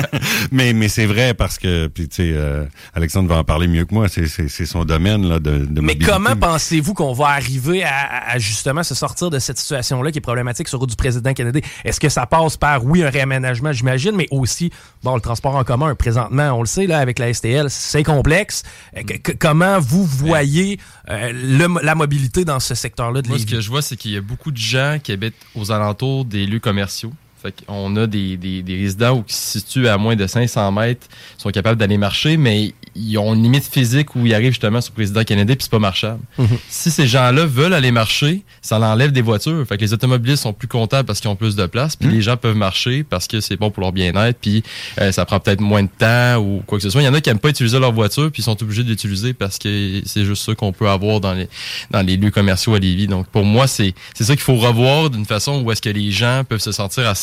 mais, 0.52 0.72
mais 0.72 0.88
c'est 0.88 1.06
vrai 1.06 1.34
parce 1.34 1.58
que 1.58 1.88
puis 1.88 2.08
tu 2.08 2.16
sais, 2.16 2.32
euh, 2.34 2.64
Alexandre 2.94 3.28
va 3.28 3.36
en 3.38 3.44
parler 3.44 3.66
mieux 3.66 3.84
que 3.84 3.94
moi. 3.94 4.08
C'est 4.08 4.28
c'est 4.28 4.48
c'est 4.48 4.66
son 4.66 4.84
domaine 4.84 5.28
là 5.28 5.38
de, 5.40 5.64
de 5.64 5.80
Mais 5.80 5.96
comment 5.98 6.36
pensez-vous 6.36 6.94
qu'on 6.94 7.12
va 7.14 7.28
arriver 7.28 7.82
à, 7.82 7.94
à- 7.96 8.30
à 8.34 8.38
justement 8.38 8.82
se 8.84 8.94
sortir 8.94 9.30
de 9.30 9.38
cette 9.38 9.58
situation-là 9.58 10.12
qui 10.12 10.18
est 10.18 10.22
problématique 10.22 10.68
sur 10.68 10.78
route 10.78 10.90
du 10.90 10.96
président 10.96 11.32
Kennedy? 11.32 11.62
Est-ce 11.84 11.98
que 11.98 12.08
ça 12.08 12.26
passe 12.26 12.56
par, 12.60 12.84
oui, 12.84 13.02
un 13.02 13.10
réaménagement, 13.10 13.72
j'imagine, 13.72 14.12
mais 14.14 14.28
aussi, 14.30 14.70
bon, 15.02 15.14
le 15.16 15.20
transport 15.20 15.56
en 15.56 15.64
commun, 15.64 15.94
présentement, 15.94 16.52
on 16.52 16.60
le 16.60 16.66
sait, 16.66 16.86
là, 16.86 16.98
avec 16.98 17.18
la 17.18 17.32
STL, 17.32 17.66
c'est 17.70 18.02
complexe. 18.04 18.62
Euh, 18.96 19.02
que- 19.02 19.32
comment 19.32 19.80
vous 19.80 20.04
voyez 20.04 20.78
euh, 21.08 21.32
le- 21.32 21.82
la 21.82 21.94
mobilité 21.94 22.44
dans 22.44 22.60
ce 22.60 22.74
secteur-là 22.74 23.22
de 23.22 23.28
Moi, 23.28 23.38
ce 23.38 23.46
que 23.46 23.60
je 23.60 23.68
vois, 23.70 23.82
c'est 23.82 23.96
qu'il 23.96 24.12
y 24.12 24.16
a 24.16 24.20
beaucoup 24.20 24.50
de 24.52 24.56
gens 24.58 24.98
qui 25.02 25.10
habitent 25.12 25.34
aux 25.56 25.72
alentours 25.72 26.24
des 26.24 26.46
lieux 26.46 26.60
commerciaux. 26.60 27.12
Fait 27.42 27.54
qu'on 27.66 27.96
a 27.96 28.06
des, 28.06 28.36
des, 28.36 28.62
des 28.62 28.76
résidents 28.76 29.18
où, 29.18 29.22
qui 29.22 29.34
se 29.34 29.58
situent 29.58 29.88
à 29.88 29.96
moins 29.98 30.16
de 30.16 30.26
500 30.26 30.72
mètres, 30.72 31.06
sont 31.38 31.50
capables 31.50 31.78
d'aller 31.78 31.98
marcher, 31.98 32.36
mais 32.36 32.74
ils 32.94 33.18
ont 33.18 33.34
une 33.34 33.42
limite 33.42 33.64
physique 33.64 34.14
où 34.16 34.26
ils 34.26 34.34
arrivent 34.34 34.52
justement 34.52 34.80
sur 34.80 34.92
le 34.92 34.96
président 34.96 35.24
Kennedy, 35.24 35.54
puis 35.56 35.64
c'est 35.64 35.70
pas 35.70 35.78
marchable. 35.78 36.20
Si 36.68 36.90
ces 36.90 37.06
gens-là 37.06 37.46
veulent 37.46 37.74
aller 37.74 37.92
marcher, 37.92 38.42
ça 38.62 38.78
l'enlève 38.78 39.12
des 39.12 39.22
voitures. 39.22 39.64
Fait 39.66 39.76
que 39.76 39.82
les 39.82 39.92
automobilistes 39.92 40.42
sont 40.42 40.52
plus 40.52 40.68
comptables 40.68 41.06
parce 41.06 41.20
qu'ils 41.20 41.30
ont 41.30 41.36
plus 41.36 41.56
de 41.56 41.66
place, 41.66 41.96
puis 41.96 42.08
les 42.08 42.22
gens 42.22 42.36
peuvent 42.36 42.56
marcher 42.56 43.04
parce 43.04 43.26
que 43.26 43.40
c'est 43.40 43.56
bon 43.56 43.70
pour 43.70 43.82
leur 43.82 43.92
bien-être, 43.92 44.38
puis 44.40 44.62
euh, 45.00 45.12
ça 45.12 45.24
prend 45.24 45.40
peut-être 45.40 45.60
moins 45.60 45.82
de 45.82 45.88
temps 45.98 46.36
ou 46.36 46.62
quoi 46.66 46.78
que 46.78 46.82
ce 46.82 46.90
soit. 46.90 47.02
Il 47.02 47.04
y 47.04 47.08
en 47.08 47.14
a 47.14 47.20
qui 47.20 47.30
aiment 47.30 47.38
pas 47.38 47.50
utiliser 47.50 47.78
leur 47.78 47.92
voiture, 47.92 48.30
puis 48.30 48.42
ils 48.42 48.44
sont 48.44 48.60
obligés 48.62 48.82
de 48.82 48.88
l'utiliser 48.88 49.32
parce 49.32 49.58
que 49.58 50.02
c'est 50.04 50.24
juste 50.24 50.44
ça 50.44 50.54
qu'on 50.54 50.72
peut 50.72 50.88
avoir 50.88 51.20
dans 51.20 51.34
les 51.34 51.48
dans 51.90 52.02
les 52.02 52.16
lieux 52.16 52.30
commerciaux 52.30 52.74
à 52.74 52.78
Lévis. 52.78 53.06
Donc 53.06 53.26
pour 53.28 53.44
moi, 53.44 53.66
c'est 53.66 53.94
c'est 54.14 54.24
ça 54.24 54.34
qu'il 54.34 54.42
faut 54.42 54.56
revoir 54.56 55.10
d'une 55.10 55.26
façon 55.26 55.62
où 55.62 55.70
est-ce 55.70 55.82
que 55.82 55.90
les 55.90 56.10
gens 56.10 56.42
peuvent 56.48 56.60
se 56.60 56.72
sentir 56.72 57.08
en 57.08 57.14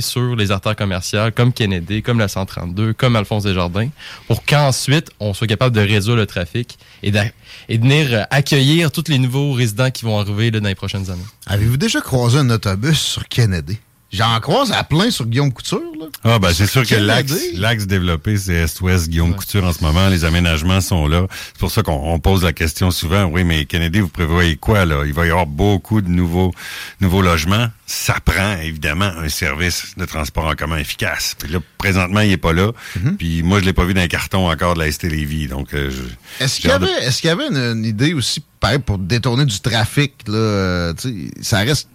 sur 0.00 0.36
les 0.36 0.50
artères 0.50 0.76
commerciales 0.76 1.32
comme 1.32 1.52
Kennedy, 1.52 2.02
comme 2.02 2.18
la 2.18 2.28
132, 2.28 2.92
comme 2.92 3.16
Alphonse 3.16 3.44
Desjardins, 3.44 3.88
pour 4.26 4.44
qu'ensuite 4.44 5.10
on 5.20 5.34
soit 5.34 5.46
capable 5.46 5.74
de 5.74 5.80
réduire 5.80 6.16
le 6.16 6.26
trafic 6.26 6.78
et, 7.02 7.10
de 7.10 7.20
venir 7.68 8.08
euh, 8.12 8.22
accueillir 8.30 8.90
tous 8.92 9.04
les 9.08 9.18
nouveaux 9.18 9.52
résidents 9.52 9.90
qui 9.90 10.04
vont 10.04 10.18
arriver 10.18 10.50
dans 10.50 10.66
les 10.66 10.74
prochaines 10.74 11.10
années. 11.10 11.20
Avez-vous 11.46 11.76
déjà 11.76 12.00
croisé 12.00 12.38
un 12.38 12.50
autobus 12.50 12.98
sur 12.98 13.28
Kennedy? 13.28 13.78
J'en 14.12 14.40
croise 14.40 14.72
à 14.72 14.82
plein 14.82 15.08
sur 15.10 15.24
Guillaume 15.26 15.52
Couture, 15.52 15.80
là. 16.00 16.06
Ah 16.24 16.38
ben 16.40 16.52
c'est 16.52 16.66
sûr 16.66 16.84
que 16.84 16.96
l'axe 16.96 17.32
l'axe 17.54 17.86
développé 17.86 18.36
c'est 18.36 18.54
Est-Ouest 18.54 19.08
Guillaume 19.08 19.36
Couture 19.36 19.64
en 19.64 19.72
ce 19.72 19.82
moment, 19.84 20.08
les 20.08 20.24
aménagements 20.24 20.80
sont 20.80 21.06
là. 21.06 21.26
C'est 21.52 21.58
pour 21.58 21.70
ça 21.70 21.82
qu'on 21.84 21.92
on 22.12 22.18
pose 22.18 22.42
la 22.42 22.52
question 22.52 22.90
souvent, 22.90 23.24
oui 23.26 23.44
mais 23.44 23.66
Kennedy 23.66 24.00
vous 24.00 24.08
prévoyez 24.08 24.56
quoi 24.56 24.84
là? 24.84 25.04
Il 25.06 25.12
va 25.12 25.26
y 25.26 25.30
avoir 25.30 25.46
beaucoup 25.46 26.00
de 26.00 26.08
nouveaux 26.08 26.52
nouveaux 27.00 27.22
logements, 27.22 27.68
ça 27.86 28.16
prend 28.24 28.56
évidemment 28.60 29.04
un 29.16 29.28
service 29.28 29.92
de 29.96 30.04
transport 30.04 30.46
en 30.46 30.54
commun 30.56 30.78
efficace. 30.78 31.36
Puis 31.38 31.52
là 31.52 31.60
présentement 31.78 32.20
il 32.20 32.32
est 32.32 32.36
pas 32.36 32.52
là, 32.52 32.72
Mm-hmm. 32.98 33.16
puis 33.16 33.42
moi 33.44 33.60
je 33.60 33.64
l'ai 33.64 33.72
pas 33.72 33.84
vu 33.84 33.94
dans 33.94 34.00
un 34.00 34.08
carton 34.08 34.50
encore 34.50 34.74
de 34.74 34.80
la 34.80 34.90
ST 34.90 35.04
Lévis 35.04 35.46
donc 35.46 35.72
euh, 35.72 35.90
je- 35.90 36.44
Est-ce 36.44 36.58
qu'il 36.60 36.70
y 36.70 36.72
de- 36.72 37.10
qu'il 37.20 37.28
y 37.28 37.30
avait 37.30 37.46
une, 37.46 37.56
une 37.78 37.84
idée 37.84 38.12
aussi, 38.14 38.42
pareil, 38.58 38.78
pour 38.80 38.98
détourner 38.98 39.44
du 39.44 39.60
trafic, 39.60 40.14
là, 40.26 40.34
euh, 40.34 40.94
tu 40.94 41.30
sais, 41.36 41.42
ça 41.42 41.58
reste, 41.60 41.88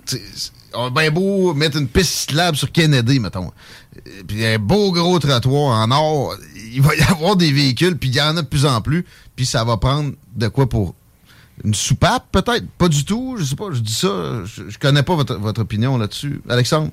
on 0.76 0.92
bien 0.92 1.12
beau 1.12 1.54
mettre 1.54 1.78
une 1.78 1.88
piste 1.88 2.12
cyclable 2.12 2.58
sur 2.58 2.72
Kennedy, 2.72 3.20
mettons, 3.20 3.52
puis 4.28 4.46
un 4.46 4.60
beau 4.60 4.92
gros 4.92 5.20
trottoir 5.20 5.80
en 5.80 5.92
or, 5.92 6.36
il 6.74 6.82
va 6.82 6.96
y 6.96 7.02
avoir 7.02 7.36
des 7.36 7.52
véhicules, 7.52 7.98
puis 7.98 8.10
il 8.10 8.16
y 8.16 8.22
en 8.22 8.38
a 8.38 8.42
de 8.42 8.48
plus 8.48 8.66
en 8.66 8.82
plus, 8.82 9.06
puis 9.36 9.46
ça 9.46 9.64
va 9.64 9.78
prendre 9.78 10.14
de 10.36 10.48
quoi 10.48 10.68
pour 10.68 10.96
une 11.64 11.74
soupape, 11.74 12.26
peut-être? 12.32 12.66
Pas 12.78 12.90
du 12.90 13.06
tout, 13.06 13.36
je 13.38 13.44
sais 13.44 13.56
pas, 13.56 13.70
je 13.72 13.80
dis 13.80 13.94
ça, 13.94 14.44
je, 14.46 14.70
je 14.70 14.78
connais 14.78 15.04
pas 15.04 15.16
votre, 15.16 15.36
votre 15.36 15.62
opinion 15.62 15.98
là-dessus. 15.98 16.42
Alexandre? 16.50 16.92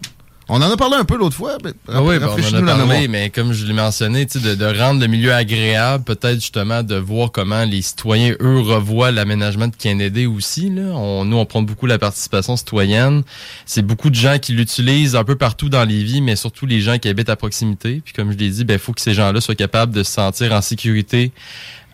On 0.49 0.57
en 0.61 0.71
a 0.71 0.77
parlé 0.77 0.97
un 0.97 1.05
peu 1.05 1.17
l'autre 1.17 1.37
fois, 1.37 1.57
mais 1.65 1.73
Ah 1.89 2.03
oui, 2.03 2.19
ben, 2.19 2.29
on 2.29 2.55
en 2.57 2.69
a 2.69 2.77
parlé, 2.77 3.09
mais 3.09 3.31
comme 3.31 3.53
je 3.53 3.65
l'ai 3.65 3.73
mentionné, 3.73 4.27
de, 4.27 4.55
de 4.55 4.79
rendre 4.79 5.01
le 5.01 5.07
milieu 5.07 5.33
agréable, 5.33 6.05
peut-être 6.05 6.41
justement 6.41 6.83
de 6.83 6.97
voir 6.97 7.31
comment 7.31 7.65
les 7.65 7.81
citoyens, 7.83 8.35
eux, 8.41 8.59
revoient 8.61 9.13
l'aménagement 9.13 9.69
de 9.69 9.77
Kennedy 9.77 10.27
aussi. 10.27 10.69
Là. 10.71 10.83
On, 10.95 11.25
nous, 11.25 11.37
on 11.37 11.47
prend 11.47 11.63
beaucoup 11.63 11.87
la 11.87 11.99
participation 11.99 12.57
citoyenne. 12.57 13.23
C'est 13.67 13.83
beaucoup 13.83 14.11
de 14.11 14.15
gens 14.17 14.39
qui 14.39 14.53
l'utilisent 14.53 15.17
un 15.17 15.25
peu 15.25 15.37
partout 15.37 15.69
dans 15.69 15.85
les 15.85 16.03
vies, 16.03 16.21
mais 16.21 16.37
surtout 16.37 16.67
les 16.67 16.81
gens 16.81 16.99
qui 16.99 17.09
habitent 17.09 17.31
à 17.31 17.37
proximité. 17.37 18.03
Puis 18.05 18.13
comme 18.13 18.33
je 18.33 18.37
l'ai 18.37 18.51
dit, 18.51 18.65
il 18.69 18.79
faut 18.79 18.93
que 18.93 19.01
ces 19.01 19.15
gens-là 19.15 19.41
soient 19.41 19.55
capables 19.55 19.93
de 19.93 20.03
se 20.03 20.13
sentir 20.13 20.53
en 20.53 20.61
sécurité 20.61 21.33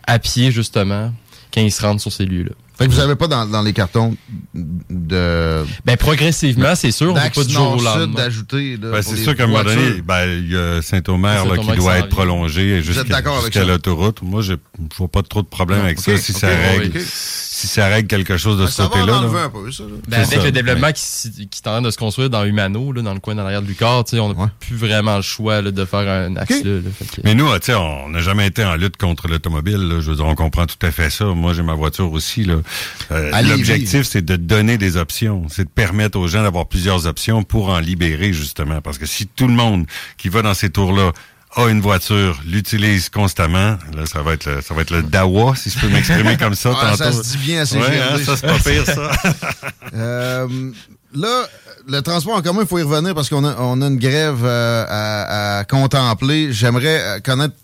à 0.07 0.17
pied, 0.17 0.51
justement. 0.51 1.13
Quand 1.53 1.61
ils 1.61 1.71
se 1.71 1.81
rendent 1.81 1.99
sur 1.99 2.11
ces 2.11 2.25
lieux-là. 2.25 2.51
Fait 2.79 2.87
que 2.87 2.91
vous 2.91 2.97
n'avez 2.97 3.15
pas 3.15 3.27
dans, 3.27 3.45
dans, 3.45 3.61
les 3.61 3.73
cartons 3.73 4.15
de. 4.53 5.65
Ben, 5.83 5.97
progressivement, 5.97 6.75
c'est 6.75 6.91
sûr. 6.91 7.11
On 7.11 7.13
ne 7.13 7.29
pas 7.29 7.43
du 7.43 7.53
jour 7.53 7.75
au 7.75 7.81
lendemain. 7.81 8.15
d'ajouter. 8.15 8.77
Ben, 8.77 9.01
c'est 9.01 9.17
sûr 9.17 9.35
qu'à 9.35 9.43
un 9.43 9.47
moment 9.47 9.65
donné, 9.65 10.01
ben, 10.01 10.25
il 10.29 10.49
y 10.49 10.55
a 10.55 10.81
Saint-Omer 10.81 11.43
Saint 11.45 11.57
qui 11.57 11.75
doit 11.75 11.97
être 11.97 12.07
prolongé 12.07 12.81
jusqu'à 12.81 13.21
jusqu 13.41 13.59
l'autoroute. 13.67 14.21
Moi, 14.21 14.41
je 14.41 14.53
ne 14.53 14.57
vois 14.95 15.09
pas 15.09 15.23
trop 15.23 15.41
de 15.41 15.47
problème 15.47 15.81
avec 15.81 15.99
ça 15.99 16.15
si 16.15 16.31
ça 16.31 16.47
règle 16.47 17.01
si 17.59 17.67
ça 17.67 17.87
règle 17.87 18.07
quelque 18.07 18.37
chose 18.37 18.57
de 18.57 18.63
ben, 18.63 18.71
ce 18.71 18.81
côté-là. 18.83 19.17
un 19.17 19.49
peu, 19.49 19.69
ça. 19.71 19.83
Ben, 20.07 20.21
avec 20.21 20.43
le 20.43 20.51
développement 20.51 20.91
qui, 20.93 21.47
qui 21.47 21.61
est 21.61 21.67
en 21.67 21.71
train 21.71 21.81
de 21.81 21.91
se 21.91 21.97
construire 21.97 22.29
dans 22.29 22.45
Humano, 22.45 22.93
là, 22.93 23.01
dans 23.01 23.13
le 23.13 23.19
coin 23.19 23.35
dans 23.35 23.43
l'arrière 23.43 23.61
de 23.61 23.67
Lucar, 23.67 24.05
on 24.13 24.33
n'a 24.33 24.51
plus 24.59 24.77
vraiment 24.77 25.17
le 25.17 25.21
choix 25.21 25.61
là, 25.61 25.71
de 25.71 25.85
faire 25.85 26.07
un 26.07 26.35
axe 26.37 26.63
là. 26.63 26.79
Mais 27.23 27.35
nous, 27.35 27.45
on 27.45 28.09
n'a 28.09 28.19
jamais 28.19 28.47
été 28.47 28.63
en 28.63 28.75
lutte 28.75 28.95
contre 28.95 29.27
l'automobile. 29.27 29.97
Je 29.99 30.09
veux 30.09 30.15
dire, 30.15 30.25
on 30.25 30.35
comprend 30.35 30.65
tout 30.65 30.83
à 30.85 30.91
fait 30.91 31.09
ça. 31.09 31.25
Moi, 31.25 31.53
j'ai 31.53 31.63
ma 31.63 31.73
voiture 31.73 32.11
aussi. 32.11 32.47
Euh, 33.11 33.41
L'objectif, 33.41 34.03
c'est 34.03 34.23
de 34.23 34.37
donner 34.37 34.77
des 34.77 34.95
options. 34.95 35.45
C'est 35.49 35.65
de 35.65 35.69
permettre 35.69 36.17
aux 36.17 36.27
gens 36.27 36.43
d'avoir 36.43 36.67
plusieurs 36.67 37.07
options 37.07 37.43
pour 37.43 37.69
en 37.69 37.79
libérer, 37.79 38.31
justement. 38.31 38.79
Parce 38.81 38.97
que 38.97 39.05
si 39.05 39.27
tout 39.27 39.47
le 39.47 39.53
monde 39.53 39.85
qui 40.17 40.29
va 40.29 40.41
dans 40.41 40.53
ces 40.53 40.69
tours-là 40.69 41.11
a 41.55 41.67
une 41.67 41.81
voiture, 41.81 42.39
l'utilise 42.45 43.09
constamment. 43.09 43.77
Là, 43.95 44.05
ça 44.05 44.21
va 44.21 44.33
être 44.33 44.45
le, 44.45 44.61
ça 44.61 44.73
va 44.73 44.81
être 44.81 44.91
le 44.91 45.03
dawa, 45.03 45.55
si 45.55 45.69
je 45.69 45.79
peux 45.79 45.89
m'exprimer 45.89 46.37
comme 46.37 46.55
ça. 46.55 46.73
Ah, 46.81 46.95
ça 46.95 47.11
se 47.11 47.21
dit 47.21 47.37
bien 47.37 47.61
assez 47.61 47.77
ouais, 47.77 47.99
hein, 47.99 48.17
Ça, 48.23 48.37
c'est 48.37 48.47
pas 48.47 48.59
pire, 48.59 48.85
ça. 48.85 49.11
euh, 49.93 50.71
là, 51.13 51.47
le 51.87 52.01
transport 52.01 52.35
en 52.35 52.41
commun, 52.41 52.61
il 52.61 52.67
faut 52.67 52.77
y 52.77 52.83
revenir 52.83 53.15
parce 53.15 53.29
qu'on 53.29 53.43
a, 53.43 53.55
on 53.59 53.81
a 53.81 53.87
une 53.87 53.97
grève 53.97 54.43
euh, 54.43 54.85
à, 54.87 55.59
à, 55.59 55.63
contempler. 55.65 56.53
J'aimerais 56.53 57.01
euh, 57.01 57.19
connaître 57.19 57.55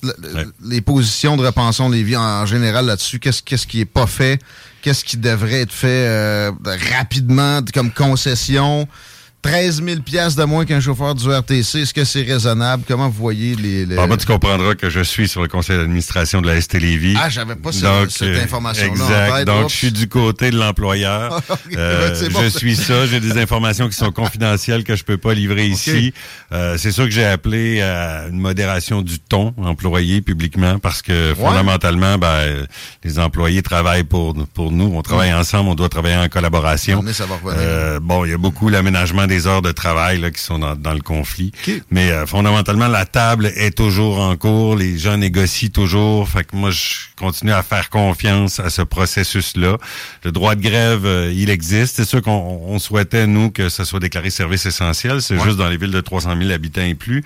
les 0.63 0.81
positions 0.81 1.37
de 1.37 1.45
Repensons 1.45 1.89
Lévis 1.89 2.17
en 2.17 2.45
général 2.45 2.85
là-dessus. 2.85 3.19
Qu'est-ce, 3.19 3.43
qu'est-ce 3.43 3.67
qui 3.67 3.81
est 3.81 3.85
pas 3.85 4.07
fait? 4.07 4.39
Qu'est-ce 4.81 5.03
qui 5.03 5.17
devrait 5.17 5.61
être 5.61 5.73
fait 5.73 6.07
euh, 6.07 6.51
rapidement 6.97 7.61
comme 7.73 7.91
concession? 7.91 8.87
13 9.45 9.83
000 9.83 9.97
de 9.99 10.43
moins 10.45 10.65
qu'un 10.65 10.79
chauffeur 10.79 11.13
du 11.13 11.29
RTC, 11.29 11.81
est-ce 11.81 11.93
que 11.93 12.03
c'est 12.03 12.23
raisonnable? 12.23 12.83
Comment 12.87 13.09
vous 13.09 13.21
voyez 13.21 13.53
les... 13.53 13.85
les... 13.85 13.95
Ah, 13.95 14.07
ben, 14.07 14.17
tu 14.17 14.25
comprendras 14.25 14.73
que 14.73 14.89
je 14.89 15.01
suis 15.01 15.27
sur 15.27 15.43
le 15.43 15.47
conseil 15.47 15.77
d'administration 15.77 16.41
de 16.41 16.47
la 16.47 16.59
ST 16.59 16.79
Lévis. 16.79 17.15
Ah, 17.15 17.29
j'avais 17.29 17.55
pas 17.55 17.69
Donc, 17.69 18.09
cette, 18.09 18.23
euh, 18.23 18.43
information-là 18.43 18.91
Exact. 18.91 19.45
Donc, 19.45 19.69
je 19.69 19.75
suis 19.75 19.91
du 19.91 20.07
côté 20.07 20.49
de 20.49 20.57
l'employeur. 20.57 21.39
euh, 21.77 22.15
je 22.41 22.49
suis 22.49 22.75
ça. 22.75 23.05
J'ai 23.05 23.19
des 23.19 23.37
informations 23.37 23.87
qui 23.87 23.95
sont 23.95 24.11
confidentielles 24.11 24.83
que 24.83 24.95
je 24.95 25.03
peux 25.03 25.17
pas 25.17 25.35
livrer 25.35 25.67
ici. 25.67 26.11
Euh, 26.51 26.77
c'est 26.79 26.91
sûr 26.91 27.03
que 27.03 27.11
j'ai 27.11 27.25
appelé 27.25 27.83
à 27.83 28.25
une 28.27 28.39
modération 28.39 29.03
du 29.03 29.19
ton 29.19 29.53
employé 29.57 30.21
publiquement 30.21 30.79
parce 30.79 31.03
que 31.03 31.35
fondamentalement, 31.37 32.17
ben, 32.17 32.65
les 33.03 33.19
employés 33.19 33.61
travaillent 33.61 34.05
pour, 34.05 34.33
pour 34.55 34.71
nous. 34.71 34.91
On 34.95 35.03
travaille 35.03 35.33
ensemble, 35.35 35.69
on 35.69 35.75
doit 35.75 35.89
travailler 35.89 36.17
en 36.17 36.29
collaboration. 36.29 37.03
Euh, 37.45 37.99
bon, 37.99 38.25
il 38.25 38.31
y 38.31 38.33
a 38.33 38.39
beaucoup 38.39 38.69
l'aménagement 38.69 39.27
des 39.27 39.34
heures 39.47 39.61
de 39.61 39.71
travail 39.71 40.19
là, 40.19 40.31
qui 40.31 40.41
sont 40.41 40.59
dans, 40.59 40.93
le 40.93 41.01
conflit. 41.01 41.51
Mais 41.91 42.11
euh, 42.11 42.25
fondamentalement, 42.25 42.87
la 42.87 43.05
table 43.05 43.51
est 43.55 43.75
toujours 43.75 44.19
en 44.19 44.35
cours. 44.35 44.75
Les 44.75 44.97
gens 44.97 45.17
négocient 45.17 45.69
toujours. 45.69 46.27
Fait 46.27 46.43
que 46.43 46.55
moi, 46.55 46.71
je 46.71 46.93
continue 47.17 47.51
à 47.51 47.63
faire 47.63 47.89
confiance 47.89 48.59
à 48.59 48.69
ce 48.69 48.81
processus-là. 48.81 49.77
Le 50.23 50.31
droit 50.31 50.55
de 50.55 50.61
grève, 50.61 51.05
euh, 51.05 51.33
il 51.33 51.49
existe. 51.49 51.97
C'est 51.97 52.05
sûr 52.05 52.21
qu'on 52.21 52.79
souhaitait, 52.79 53.27
nous, 53.27 53.51
que 53.51 53.69
ça 53.69 53.85
soit 53.85 53.99
déclaré 53.99 54.29
service 54.29 54.65
essentiel. 54.65 55.21
C'est 55.21 55.39
juste 55.39 55.57
dans 55.57 55.69
les 55.69 55.77
villes 55.77 55.91
de 55.91 56.01
300 56.01 56.35
000 56.37 56.51
habitants 56.51 56.81
et 56.81 56.95
plus. 56.95 57.23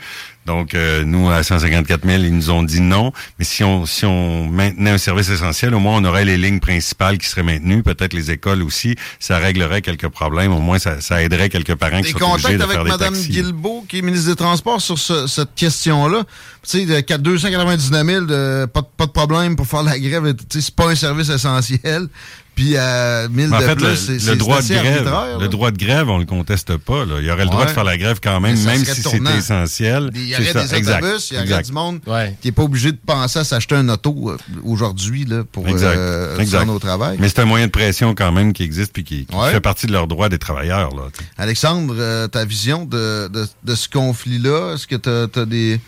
Donc, 0.49 0.73
euh, 0.73 1.03
nous, 1.03 1.29
à 1.29 1.43
154 1.43 2.05
000, 2.05 2.23
ils 2.23 2.35
nous 2.35 2.49
ont 2.49 2.63
dit 2.63 2.81
non. 2.81 3.11
Mais 3.37 3.45
si 3.45 3.63
on, 3.63 3.85
si 3.85 4.05
on 4.05 4.47
maintenait 4.47 4.89
un 4.89 4.97
service 4.97 5.29
essentiel, 5.29 5.75
au 5.75 5.79
moins, 5.79 5.97
on 5.97 6.05
aurait 6.05 6.25
les 6.25 6.37
lignes 6.37 6.59
principales 6.59 7.19
qui 7.19 7.27
seraient 7.27 7.43
maintenues, 7.43 7.83
peut-être 7.83 8.13
les 8.13 8.31
écoles 8.31 8.63
aussi. 8.63 8.95
Ça 9.19 9.37
réglerait 9.37 9.83
quelques 9.83 10.07
problèmes. 10.07 10.51
Au 10.51 10.59
moins, 10.59 10.79
ça, 10.79 11.01
ça 11.01 11.21
aiderait 11.21 11.49
quelques 11.49 11.75
parents 11.75 11.98
qui 12.01 12.11
sont 12.11 12.31
obligés 12.31 12.57
de 12.57 12.63
faire 12.63 12.83
des 12.83 12.89
Mme 12.89 13.13
Guilbeault, 13.13 13.85
qui 13.87 13.99
est 13.99 14.01
ministre 14.01 14.29
des 14.29 14.35
Transports, 14.35 14.81
sur 14.81 14.97
cette 14.99 15.55
question-là. 15.55 16.23
Tu 16.67 16.87
sais, 16.87 17.17
299 17.17 18.05
000, 18.05 18.25
de, 18.25 18.65
pas, 18.65 18.81
pas 18.81 19.05
de 19.05 19.11
problème 19.11 19.55
pour 19.55 19.67
faire 19.67 19.83
la 19.83 19.97
grève. 19.97 20.33
C'est 20.49 20.75
pas 20.75 20.89
un 20.89 20.95
service 20.95 21.29
essentiel. 21.29 22.07
Puis 22.55 22.75
à 22.77 23.27
1000 23.29 23.53
en 23.53 23.59
fait, 23.59 23.75
de 23.75 23.85
plus, 23.85 24.27
le, 24.29 24.35
droit 24.35 24.61
de 24.61 24.67
grève, 24.67 25.11
le 25.39 25.47
droit 25.47 25.71
de 25.71 25.77
grève, 25.77 26.09
on 26.09 26.17
le 26.17 26.25
conteste 26.25 26.75
pas. 26.77 27.05
Là. 27.05 27.15
Il 27.19 27.25
y 27.25 27.31
aurait 27.31 27.45
le 27.45 27.49
droit 27.49 27.65
de 27.65 27.71
faire 27.71 27.83
la 27.83 27.97
grève 27.97 28.19
quand 28.21 28.39
même, 28.41 28.61
même 28.63 28.83
si 28.83 29.01
c'était 29.01 29.37
essentiel. 29.37 30.11
Il 30.13 30.27
y 30.27 30.35
aurait 30.35 30.53
des 30.53 30.89
autobus, 30.89 31.31
il 31.31 31.49
y 31.49 31.53
aurait 31.53 31.63
du 31.63 31.71
monde 31.71 31.99
qui 32.41 32.47
n'est 32.47 32.51
pas 32.51 32.63
obligé 32.63 32.91
de 32.91 32.97
penser 32.97 33.39
à 33.39 33.43
s'acheter 33.43 33.75
un 33.75 33.89
auto 33.89 34.29
euh, 34.29 34.37
aujourd'hui 34.63 35.25
là, 35.25 35.43
pour 35.49 35.65
euh, 35.67 36.37
exact. 36.37 36.67
au 36.67 36.79
travail. 36.79 37.17
Mais 37.19 37.29
c'est 37.29 37.39
un 37.39 37.45
moyen 37.45 37.67
de 37.67 37.71
pression 37.71 38.13
quand 38.15 38.31
même 38.31 38.53
qui 38.53 38.63
existe 38.63 38.93
puis 38.93 39.03
qui, 39.03 39.27
fait 39.51 39.61
partie 39.61 39.87
de 39.87 39.91
leurs 39.91 40.07
droits 40.07 40.29
des 40.29 40.39
travailleurs. 40.39 40.95
Là, 40.95 41.03
Alexandre, 41.37 41.95
euh, 41.97 42.27
ta 42.27 42.45
vision 42.45 42.85
de, 42.85 43.27
de, 43.27 43.47
de 43.63 43.75
ce 43.75 43.89
conflit-là, 43.89 44.73
est-ce 44.73 44.87
que 44.87 44.95
tu 44.95 45.39
as 45.39 45.45
des 45.45 45.79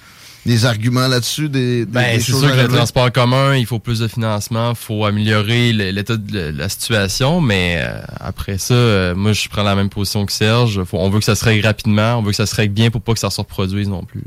des 0.45 0.65
arguments 0.65 1.07
là-dessus, 1.07 1.49
des, 1.49 1.85
ben, 1.85 2.19
C'est 2.19 2.31
sûr 2.31 2.51
que 2.51 2.61
le 2.61 2.67
transport 2.67 3.11
commun, 3.11 3.55
il 3.55 3.65
faut 3.65 3.79
plus 3.79 3.99
de 3.99 4.07
financement, 4.07 4.71
il 4.71 4.75
faut 4.75 5.05
améliorer 5.05 5.71
l'état 5.71 6.17
de 6.17 6.51
la 6.55 6.69
situation, 6.69 7.41
mais 7.41 7.77
euh, 7.79 8.01
après 8.19 8.57
ça, 8.57 8.73
euh, 8.73 9.15
moi, 9.15 9.33
je 9.33 9.47
prends 9.49 9.63
la 9.63 9.75
même 9.75 9.89
position 9.89 10.25
que 10.25 10.31
Serge. 10.31 10.81
on 10.93 11.09
veut 11.09 11.19
que 11.19 11.25
ça 11.25 11.35
se 11.35 11.45
règle 11.45 11.65
rapidement, 11.65 12.17
on 12.17 12.23
veut 12.23 12.31
que 12.31 12.37
ça 12.37 12.47
se 12.47 12.55
règle 12.55 12.73
bien 12.73 12.89
pour 12.89 13.01
pas 13.01 13.13
que 13.13 13.19
ça 13.19 13.29
se 13.29 13.39
reproduise 13.39 13.87
non 13.87 14.03
plus. 14.03 14.23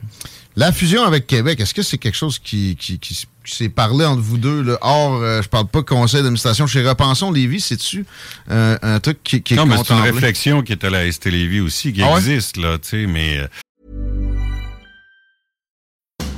La 0.57 0.71
fusion 0.71 1.03
avec 1.03 1.27
Québec, 1.27 1.59
est-ce 1.59 1.75
que 1.75 1.83
c'est 1.83 1.99
quelque 1.99 2.17
chose 2.17 2.39
qui, 2.39 2.77
qui, 2.79 3.01
qui, 3.01 3.27
s'est 3.45 3.69
parlé 3.69 4.05
entre 4.05 4.23
vous 4.23 4.39
deux? 4.39 4.63
Là? 4.63 4.79
Or, 4.83 5.17
euh, 5.17 5.43
je 5.43 5.49
parle 5.49 5.67
pas 5.67 5.83
conseil 5.83 6.21
d'administration. 6.21 6.69
Chez 6.69 6.87
Repensons 6.87 7.33
Lévis, 7.33 7.61
c'est-tu 7.61 8.07
un 8.49 9.01
truc 9.01 9.19
qui, 9.25 9.43
qui 9.43 9.55
non, 9.55 9.65
est 9.65 9.67
Non, 9.67 9.77
mais 9.79 9.83
c'est 9.85 9.95
une 9.95 10.01
réflexion 10.01 10.63
qui 10.63 10.71
est 10.71 10.85
à 10.85 10.91
la 10.91 11.11
ST 11.11 11.25
Lévis 11.27 11.59
aussi, 11.59 11.93
qui 11.93 12.03
ah 12.03 12.15
existe, 12.19 12.57
là, 12.57 12.79
tu 12.79 12.89
sais, 12.89 13.07
mais 13.09 13.41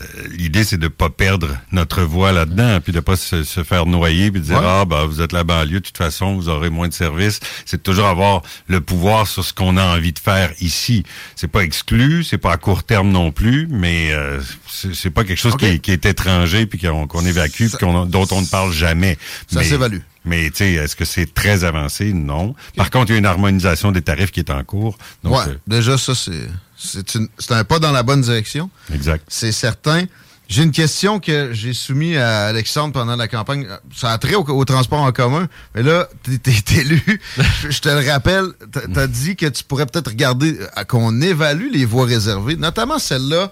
Euh, 0.00 0.04
l'idée, 0.30 0.64
c'est 0.64 0.78
de 0.78 0.88
pas 0.88 1.10
perdre 1.10 1.58
notre 1.70 2.02
voix 2.02 2.32
là-dedans, 2.32 2.80
puis 2.80 2.92
de 2.92 3.00
pas 3.00 3.16
se, 3.16 3.44
faire 3.62 3.84
noyer, 3.84 4.30
puis 4.30 4.40
de 4.40 4.46
dire 4.46 4.62
ah 4.64 4.86
bah 4.86 5.04
vous 5.04 5.20
êtes 5.20 5.32
la 5.32 5.44
banlieue, 5.44 5.80
de 5.80 5.84
toute 5.84 5.98
façon 5.98 6.34
vous 6.34 6.48
aurez 6.48 6.70
moins 6.70 6.88
de 6.88 6.94
services. 6.94 7.40
C'est 7.66 7.82
toujours 7.82 8.06
avoir 8.06 8.42
le 8.68 8.80
pouvoir 8.80 9.26
sur 9.26 9.44
ce 9.44 9.52
qu'on 9.52 9.76
a 9.76 9.84
envie 9.84 10.12
de 10.12 10.18
faire 10.18 10.52
ici. 10.60 11.04
C'est 11.36 11.48
pas 11.48 11.62
exclu, 11.62 12.24
c'est 12.24 12.38
pas 12.38 12.52
à 12.52 12.56
court 12.56 12.84
terme 12.84 13.10
non 13.10 13.32
plus, 13.32 13.66
mais 13.68 14.12
euh, 14.12 14.40
c'est 14.66 15.10
pas 15.10 15.24
quelque 15.24 15.40
chose 15.40 15.56
qui, 15.56 15.66
est, 15.66 16.06
étranger 16.06 16.66
puis 16.66 16.78
qu'on 16.78 17.26
évacue, 17.26 17.66
puis 17.66 17.86
dont 18.06 18.26
on 18.30 18.40
ne 18.40 18.46
parle 18.46 18.72
jamais. 18.72 19.18
Ça 19.46 19.62
s'évalue. 19.62 19.98
Mais 20.24 20.50
tu 20.50 20.58
sais, 20.58 20.72
est-ce 20.74 20.94
que 20.94 21.04
c'est 21.04 21.34
très 21.34 21.64
avancé? 21.64 22.12
Non. 22.12 22.54
Par 22.76 22.90
contre, 22.90 23.10
il 23.10 23.14
y 23.14 23.16
a 23.16 23.18
une 23.18 23.26
harmonisation 23.26 23.90
des 23.90 24.02
tarifs 24.02 24.30
qui 24.30 24.40
est 24.40 24.50
en 24.50 24.62
cours. 24.62 24.96
Donc, 25.24 25.34
ouais, 25.34 25.58
déjà, 25.66 25.98
ça, 25.98 26.14
c'est 26.14 26.48
c'est 26.82 27.52
un 27.52 27.64
pas 27.64 27.78
dans 27.78 27.92
la 27.92 28.02
bonne 28.02 28.20
direction. 28.20 28.70
Exact. 28.92 29.24
C'est 29.28 29.52
certain. 29.52 30.04
J'ai 30.48 30.64
une 30.64 30.72
question 30.72 31.18
que 31.18 31.54
j'ai 31.54 31.72
soumise 31.72 32.18
à 32.18 32.48
Alexandre 32.48 32.92
pendant 32.92 33.16
la 33.16 33.26
campagne. 33.26 33.66
Ça 33.94 34.12
a 34.12 34.18
trait 34.18 34.34
au, 34.34 34.64
transport 34.66 35.00
en 35.00 35.12
commun. 35.12 35.48
Mais 35.74 35.82
là, 35.82 36.08
t'es 36.42 36.52
élu. 36.76 37.00
je 37.70 37.78
te 37.80 37.88
le 37.88 38.06
rappelle, 38.06 38.48
t'as 38.92 39.06
dit 39.06 39.34
que 39.36 39.46
tu 39.46 39.64
pourrais 39.64 39.86
peut-être 39.86 40.08
regarder 40.08 40.58
euh, 40.76 40.84
qu'on 40.84 41.22
évalue 41.22 41.70
les 41.72 41.86
voies 41.86 42.04
réservées, 42.04 42.56
notamment 42.56 42.98
celle-là 42.98 43.50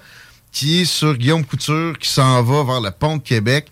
qui 0.52 0.80
est 0.80 0.84
sur 0.84 1.16
Guillaume 1.16 1.44
Couture, 1.44 1.98
qui 1.98 2.08
s'en 2.08 2.42
va 2.42 2.64
vers 2.64 2.80
le 2.80 2.90
pont 2.90 3.16
de 3.16 3.22
Québec. 3.22 3.70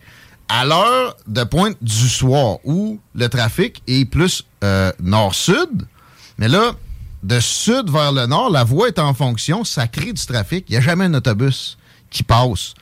à 0.48 0.64
l'heure 0.64 1.14
de 1.26 1.44
pointe 1.44 1.76
du 1.82 2.08
soir 2.08 2.56
où 2.64 2.98
le 3.14 3.28
trafic 3.28 3.82
est 3.86 4.06
plus 4.06 4.44
euh, 4.64 4.90
nord-sud, 5.00 5.86
mais 6.38 6.48
là, 6.48 6.72
de 7.22 7.40
sud 7.40 7.90
vers 7.90 8.12
le 8.12 8.26
nord, 8.26 8.50
la 8.50 8.64
voie 8.64 8.88
est 8.88 8.98
en 8.98 9.12
fonction, 9.14 9.64
ça 9.64 9.86
crée 9.86 10.12
du 10.12 10.24
trafic. 10.26 10.64
Il 10.68 10.72
n'y 10.72 10.76
a 10.78 10.80
jamais 10.80 11.04
un 11.06 11.14
autobus 11.14 11.76
qui 12.10 12.22
passe. 12.22 12.74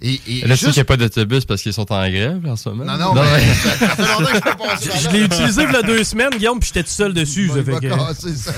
Et, 0.00 0.20
et 0.28 0.40
Là, 0.46 0.54
juste- 0.54 0.66
qu'il 0.66 0.72
n'y 0.74 0.78
a 0.80 0.84
pas 0.84 0.96
d'autobus 0.96 1.44
parce 1.44 1.60
qu'ils 1.60 1.72
sont 1.72 1.90
en 1.92 2.08
grève 2.08 2.40
en 2.46 2.54
ce 2.54 2.68
moment. 2.68 2.84
Non, 2.84 3.12
non, 3.14 3.14
mais 3.20 3.54
ça, 3.54 3.70
ça 3.76 3.88
fait 3.96 4.02
longtemps 4.02 4.30
que 4.30 4.36
je 4.84 4.88
peux 4.90 4.98
Je 5.00 5.08
l'ai 5.10 5.24
utilisé 5.24 5.62
il 5.64 5.72
y 5.72 5.76
a 5.76 5.82
deux 5.82 6.04
semaines, 6.04 6.30
Guillaume, 6.38 6.60
puis 6.60 6.68
j'étais 6.72 6.84
tout 6.84 6.94
seul 6.94 7.12
dessus. 7.12 7.48
ça 7.48 7.54
Il 7.58 7.64
fait 7.64 7.72
va 7.72 7.80
que- 7.80 7.88
casser 7.88 8.36
ça. 8.36 8.52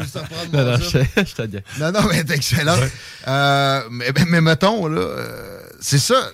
Juste 0.00 0.18
Non, 0.54 0.64
non, 0.64 0.76
je, 0.78 0.98
je. 1.18 1.82
Non, 1.82 1.92
non, 1.92 2.00
mais 2.08 2.24
c'est 2.26 2.34
excellent. 2.34 2.76
Euh, 3.28 3.80
mais 3.90 4.40
mettons, 4.40 4.86
là, 4.86 5.00
euh, 5.02 5.60
c'est 5.80 5.98
ça. 5.98 6.30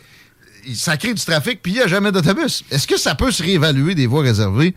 Ça 0.75 0.97
crée 0.97 1.15
du 1.15 1.25
trafic, 1.25 1.61
puis 1.63 1.73
il 1.73 1.77
n'y 1.77 1.81
a 1.83 1.89
jamais 1.89 2.13
d'autobus. 2.13 2.63
Est-ce 2.71 2.87
que 2.87 2.99
ça 2.99 3.17
peut 3.17 3.33
se 3.33 3.43
réévaluer 3.43 3.97
des 3.97 4.07
voies 4.07 4.23
réservées, 4.23 4.77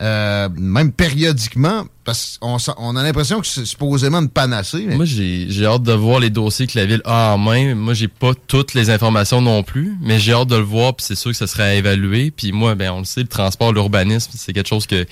euh, 0.00 0.48
même 0.56 0.92
périodiquement? 0.92 1.86
Parce 2.04 2.38
qu'on 2.40 2.56
on 2.78 2.96
a 2.96 3.02
l'impression 3.02 3.40
que 3.40 3.46
c'est 3.46 3.64
supposément 3.64 4.18
une 4.20 4.28
panacée. 4.28 4.84
mais- 4.88 4.96
Moi, 4.96 5.04
j'ai 5.04 5.46
j'ai 5.48 5.66
hâte 5.66 5.84
de 5.84 5.92
voir 5.92 6.18
les 6.18 6.30
dossiers 6.30 6.66
que 6.66 6.76
la 6.78 6.84
ville 6.86 7.00
a 7.04 7.34
en 7.34 7.38
main. 7.38 7.74
Moi, 7.76 7.94
j'ai 7.94 8.08
pas 8.08 8.32
toutes 8.48 8.74
les 8.74 8.90
informations 8.90 9.40
non 9.40 9.62
plus, 9.62 9.94
mais 10.00 10.18
j'ai 10.18 10.32
hâte 10.32 10.48
de 10.48 10.56
le 10.56 10.62
voir, 10.62 10.94
puis 10.94 11.06
c'est 11.06 11.14
sûr 11.14 11.30
que 11.30 11.36
ça 11.36 11.46
sera 11.46 11.64
à 11.64 11.74
évaluer. 11.74 12.32
Puis 12.32 12.50
moi, 12.52 12.74
ben, 12.74 12.90
on 12.90 12.98
le 12.98 13.04
sait, 13.04 13.20
le 13.20 13.28
transport, 13.28 13.72
l'urbanisme, 13.72 14.32
c'est 14.34 14.52
quelque 14.52 14.68
chose 14.68 14.86
que 14.86 15.06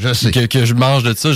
je, 0.00 0.12
sais. 0.12 0.30
Que, 0.30 0.44
que 0.46 0.64
je 0.66 0.74
mange 0.74 1.02
de 1.02 1.14
ça. 1.14 1.30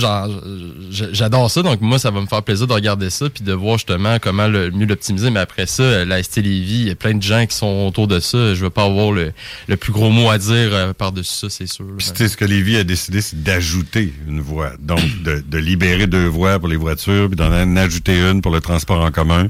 J'adore 1.11 1.49
ça, 1.49 1.61
donc 1.63 1.81
moi, 1.81 1.99
ça 1.99 2.11
va 2.11 2.21
me 2.21 2.27
faire 2.27 2.43
plaisir 2.43 2.67
de 2.67 2.73
regarder 2.73 3.09
ça, 3.09 3.29
puis 3.29 3.43
de 3.43 3.53
voir 3.53 3.77
justement 3.77 4.17
comment 4.19 4.47
le 4.47 4.71
mieux 4.71 4.85
l'optimiser. 4.85 5.29
Mais 5.31 5.39
après 5.39 5.65
ça, 5.65 6.05
la 6.05 6.21
ST 6.21 6.37
Lévis, 6.37 6.81
il 6.81 6.87
y 6.87 6.91
a 6.91 6.95
plein 6.95 7.13
de 7.15 7.23
gens 7.23 7.45
qui 7.45 7.55
sont 7.55 7.87
autour 7.87 8.07
de 8.07 8.19
ça. 8.19 8.53
Je 8.53 8.63
veux 8.63 8.69
pas 8.69 8.83
avoir 8.85 9.11
le, 9.11 9.31
le 9.67 9.77
plus 9.77 9.91
gros 9.91 10.09
mot 10.09 10.29
à 10.29 10.37
dire 10.37 10.69
euh, 10.73 10.93
par-dessus 10.93 11.33
ça, 11.33 11.49
c'est 11.49 11.67
sûr. 11.67 11.85
Puis, 11.97 12.07
tu 12.11 12.15
sais, 12.17 12.27
ce 12.27 12.37
que 12.37 12.45
Lévis 12.45 12.77
a 12.77 12.83
décidé, 12.83 13.21
c'est 13.21 13.41
d'ajouter 13.41 14.13
une 14.27 14.41
voie. 14.41 14.71
Donc, 14.79 14.98
de, 15.23 15.43
de 15.47 15.57
libérer 15.57 16.07
deux 16.07 16.27
voies 16.27 16.59
pour 16.59 16.67
les 16.67 16.75
voitures, 16.75 17.27
puis 17.27 17.35
d'en 17.35 17.51
en 17.51 17.75
ajouter 17.77 18.17
une 18.19 18.41
pour 18.41 18.51
le 18.51 18.61
transport 18.61 19.01
en 19.01 19.11
commun. 19.11 19.47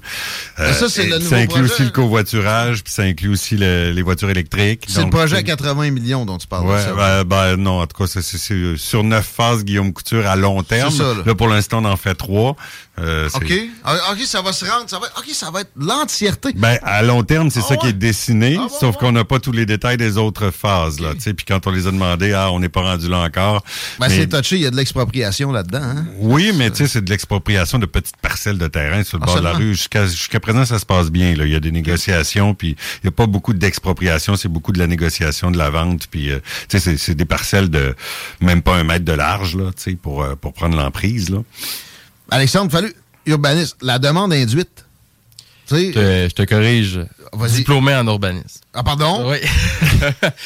Euh, 0.59 0.73
ça, 0.73 0.89
c'est 0.89 1.05
le 1.07 1.17
nouveau 1.17 1.29
ça 1.29 1.35
inclut 1.37 1.47
projet. 1.59 1.73
aussi 1.73 1.83
le 1.83 1.89
covoiturage, 1.89 2.83
puis 2.83 2.93
ça 2.93 3.03
inclut 3.03 3.29
aussi 3.29 3.57
le- 3.57 3.91
les 3.91 4.01
voitures 4.01 4.29
électriques. 4.29 4.85
C'est 4.87 5.03
le 5.03 5.09
projet 5.09 5.37
à 5.37 5.43
80 5.43 5.91
millions 5.91 6.25
dont 6.25 6.37
tu 6.37 6.47
parles. 6.47 6.65
Ouais, 6.67 6.81
ça? 6.83 6.93
ben, 6.93 7.23
ben, 7.23 7.55
non, 7.57 7.81
en 7.81 7.87
tout 7.87 7.97
cas, 8.03 8.07
c'est- 8.21 8.77
sur 8.77 9.03
neuf 9.03 9.25
phases, 9.35 9.63
Guillaume 9.63 9.93
Couture, 9.93 10.27
à 10.27 10.35
long 10.35 10.63
terme. 10.63 10.91
C'est 10.91 10.97
ça, 10.97 11.13
là. 11.13 11.23
là. 11.25 11.35
pour 11.35 11.47
l'instant, 11.47 11.79
on 11.83 11.85
en 11.85 11.97
fait 11.97 12.15
trois. 12.15 12.55
Euh, 12.99 13.29
OK. 13.33 13.53
Ah, 13.85 13.95
OK, 14.11 14.19
ça 14.25 14.41
va 14.41 14.51
se 14.51 14.65
rendre. 14.65 14.83
Ça 14.89 14.99
va, 14.99 15.07
OK, 15.17 15.29
ça 15.31 15.49
va 15.51 15.61
être 15.61 15.71
l'entièreté. 15.77 16.49
Ben, 16.55 16.77
à 16.83 17.01
long 17.01 17.23
terme, 17.23 17.49
c'est 17.49 17.61
Ah 17.63 17.67
ça 17.69 17.77
qui 17.77 17.87
est 17.87 17.93
dessiné, 17.93 18.57
Ah 18.59 18.67
bon, 18.67 18.77
sauf 18.77 18.97
qu'on 18.97 19.13
n'a 19.13 19.23
pas 19.23 19.39
tous 19.39 19.53
les 19.53 19.65
détails 19.65 19.95
des 19.95 20.17
autres 20.17 20.51
phases, 20.51 20.99
là, 20.99 21.13
tu 21.13 21.21
sais, 21.21 21.33
puis 21.33 21.45
quand 21.45 21.65
on 21.65 21.71
les 21.71 21.87
a 21.87 21.91
demandés, 21.91 22.33
ah, 22.33 22.51
on 22.51 22.59
n'est 22.59 22.67
pas 22.67 22.81
rendu 22.81 23.07
là 23.07 23.19
encore. 23.19 23.63
Ben, 23.99 24.09
c'est 24.09 24.27
touché, 24.27 24.57
il 24.57 24.63
y 24.63 24.65
a 24.65 24.71
de 24.71 24.75
l'expropriation 24.75 25.38
là-dedans. 25.51 25.81
Hein? 25.81 26.05
oui, 26.19 26.51
mais 26.55 26.69
tu 26.69 26.77
sais, 26.77 26.87
c'est 26.87 27.01
de 27.03 27.09
l'expropriation 27.09 27.79
de 27.79 27.85
petites 27.85 28.17
parcelles 28.17 28.57
de 28.57 28.67
terrain 28.67 29.03
sur 29.03 29.17
le 29.17 29.23
Ah, 29.23 29.25
bord 29.27 29.35
de 29.37 29.43
la 29.43 29.53
rue. 29.53 29.73
Jusqu'à 29.73 30.39
présent, 30.39 30.65
ça 30.65 30.77
se 30.79 30.85
passe 30.85 31.09
bien. 31.09 31.35
Là. 31.35 31.45
Il 31.45 31.51
y 31.51 31.55
a 31.55 31.59
des 31.59 31.71
négociations, 31.71 32.53
puis 32.53 32.69
il 32.69 33.05
n'y 33.05 33.07
a 33.07 33.11
pas 33.11 33.25
beaucoup 33.25 33.53
d'expropriation, 33.53 34.35
c'est 34.35 34.49
beaucoup 34.49 34.71
de 34.71 34.79
la 34.79 34.87
négociation, 34.87 35.51
de 35.51 35.57
la 35.57 35.69
vente. 35.69 36.07
Puis, 36.11 36.29
euh, 36.31 36.39
tu 36.67 36.79
sais, 36.79 36.97
c'est- 36.97 37.15
des 37.15 37.25
parcelles 37.25 37.69
de 37.69 37.95
même 38.41 38.61
pas 38.61 38.75
un 38.75 38.83
mètre 38.83 39.05
de 39.05 39.13
large, 39.13 39.55
là, 39.55 39.71
tu 39.75 39.81
sais, 39.91 39.95
pour, 39.95 40.23
euh, 40.23 40.35
pour 40.35 40.53
prendre 40.53 40.75
l'emprise, 40.77 41.29
là. 41.29 41.39
Alexandre 42.31 42.71
Fallu, 42.71 42.93
urbaniste, 43.25 43.77
la 43.81 43.99
demande 43.99 44.33
induite. 44.33 44.85
Tu 45.67 45.75
sais, 45.75 45.85
Je 45.87 45.91
te, 45.91 46.27
je 46.29 46.33
te 46.35 46.41
corrige. 46.43 46.99
Vas-y. 47.31 47.57
Diplômé 47.57 47.93
en 47.93 48.07
urbanisme. 48.07 48.61
Ah, 48.73 48.81
pardon? 48.83 49.29
Oui. 49.29 49.37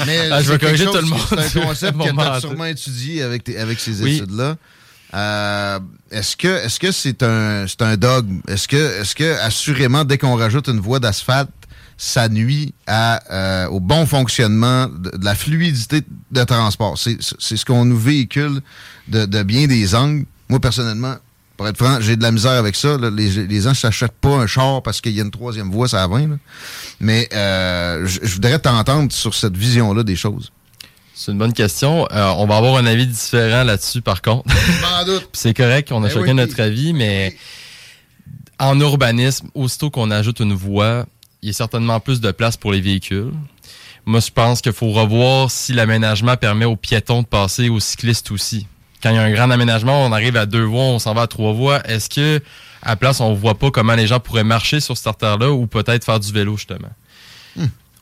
Mais 0.05 0.19
Ah, 0.31 0.41
je 0.41 0.47
c'est 0.47 0.51
vais 0.51 0.57
quelque 0.57 0.61
corriger 0.61 0.83
chose- 0.85 0.95
tout 0.95 1.01
le 1.01 1.07
monde. 1.07 1.21
C'est 1.49 1.59
un 1.61 1.65
concept 1.65 1.97
que 1.97 2.33
tu 2.35 2.41
sûrement 2.41 2.65
étudié 2.65 3.21
avec, 3.23 3.43
tes- 3.45 3.57
avec 3.57 3.79
ces 3.79 4.01
Oui. 4.01 4.17
études-là. 4.17 4.57
Euh, 5.13 5.79
est-ce 6.11 6.35
que 6.35 6.47
est-ce 6.47 6.79
que 6.79 6.91
c'est 6.91 7.21
un 7.23 7.65
c'est 7.67 7.81
un 7.81 7.97
dogme? 7.97 8.41
Est-ce 8.47 8.67
que 8.67 9.01
est-ce 9.01 9.15
que 9.15 9.39
assurément 9.41 10.03
dès 10.05 10.17
qu'on 10.17 10.35
rajoute 10.35 10.67
une 10.67 10.79
voie 10.79 10.99
d'asphalte, 10.99 11.49
ça 11.97 12.29
nuit 12.29 12.73
euh, 12.89 13.67
au 13.67 13.79
bon 13.79 14.05
fonctionnement 14.05 14.87
de, 14.87 15.11
la 15.21 15.35
fluidité 15.35 16.01
de 16.31 16.43
transport? 16.43 16.97
C'est 16.97 17.21
ce 17.21 17.65
qu'on 17.65 17.85
nous 17.85 17.97
véhicule 17.97 18.61
de, 19.07 19.43
bien 19.43 19.67
des 19.67 19.93
angles. 19.93 20.25
Moi 20.49 20.59
personnellement, 20.59 21.15
pour 21.57 21.67
être 21.67 21.77
franc, 21.77 22.01
j'ai 22.01 22.15
de 22.15 22.23
la 22.23 22.31
misère 22.31 22.53
avec 22.53 22.75
ça. 22.75 22.97
Les, 22.97 23.29
les 23.45 23.61
gens 23.61 23.69
ne 23.69 23.75
s'achètent 23.75 24.19
pas 24.19 24.35
un 24.35 24.47
char 24.47 24.81
parce 24.81 24.99
qu'il 24.99 25.13
y 25.13 25.19
a 25.19 25.23
une 25.23 25.31
troisième 25.31 25.69
voie, 25.69 25.87
ça 25.87 26.03
à 26.03 26.07
20. 26.07 26.27
là. 26.27 26.35
Mais 26.99 27.29
euh, 27.33 28.05
je 28.07 28.33
voudrais 28.33 28.57
t'entendre 28.57 29.11
sur 29.11 29.35
cette 29.35 29.55
vision-là 29.55 30.01
des 30.03 30.15
choses. 30.15 30.51
C'est 31.15 31.31
une 31.31 31.37
bonne 31.37 31.53
question. 31.53 32.07
Euh, 32.11 32.33
on 32.37 32.45
va 32.45 32.57
avoir 32.57 32.75
un 32.75 32.85
avis 32.85 33.05
différent 33.05 33.63
là-dessus, 33.63 34.01
par 34.01 34.21
contre. 34.21 34.45
C'est 35.33 35.53
correct, 35.53 35.91
on 35.91 36.03
a 36.03 36.07
Ben 36.07 36.13
chacun 36.13 36.27
oui. 36.29 36.33
notre 36.33 36.59
avis, 36.59 36.93
mais 36.93 37.35
en 38.59 38.79
urbanisme, 38.79 39.49
aussitôt 39.53 39.89
qu'on 39.89 40.09
ajoute 40.11 40.39
une 40.39 40.53
voie, 40.53 41.05
il 41.41 41.47
y 41.47 41.49
a 41.49 41.53
certainement 41.53 41.99
plus 41.99 42.21
de 42.21 42.31
place 42.31 42.57
pour 42.57 42.71
les 42.71 42.81
véhicules. 42.81 43.31
Moi, 44.05 44.19
je 44.19 44.31
pense 44.31 44.61
qu'il 44.61 44.73
faut 44.73 44.91
revoir 44.91 45.49
si 45.51 45.73
l'aménagement 45.73 46.35
permet 46.35 46.65
aux 46.65 46.75
piétons 46.75 47.21
de 47.21 47.27
passer, 47.27 47.69
aux 47.69 47.79
cyclistes 47.79 48.31
aussi. 48.31 48.67
Quand 49.01 49.09
il 49.11 49.15
y 49.15 49.19
a 49.19 49.23
un 49.23 49.31
grand 49.31 49.49
aménagement, 49.49 50.05
on 50.05 50.11
arrive 50.11 50.37
à 50.37 50.45
deux 50.45 50.63
voies, 50.63 50.83
on 50.83 50.99
s'en 50.99 51.13
va 51.13 51.23
à 51.23 51.27
trois 51.27 51.53
voies. 51.53 51.81
Est-ce 51.87 52.09
que, 52.09 52.41
à 52.81 52.91
la 52.91 52.95
place, 52.95 53.21
on 53.21 53.33
voit 53.33 53.57
pas 53.57 53.69
comment 53.71 53.95
les 53.95 54.07
gens 54.07 54.19
pourraient 54.19 54.43
marcher 54.43 54.79
sur 54.79 54.97
cette 54.97 55.07
artère-là 55.07 55.51
ou 55.51 55.67
peut-être 55.67 56.05
faire 56.05 56.19
du 56.19 56.31
vélo, 56.31 56.57
justement? 56.57 56.89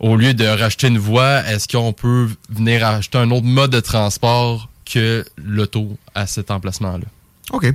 Au 0.02 0.16
lieu 0.16 0.34
de 0.34 0.46
racheter 0.46 0.88
une 0.88 0.98
voie, 0.98 1.46
est-ce 1.48 1.68
qu'on 1.68 1.94
peut 1.94 2.28
venir 2.50 2.84
acheter 2.86 3.20
un 3.20 3.30
autre 3.30 3.46
mode 3.46 3.70
de 3.70 3.80
transport 3.80 4.68
que 4.84 5.24
l'auto 5.38 5.96
à 6.16 6.26
cet 6.26 6.50
emplacement-là? 6.50 7.06
OK. 7.52 7.68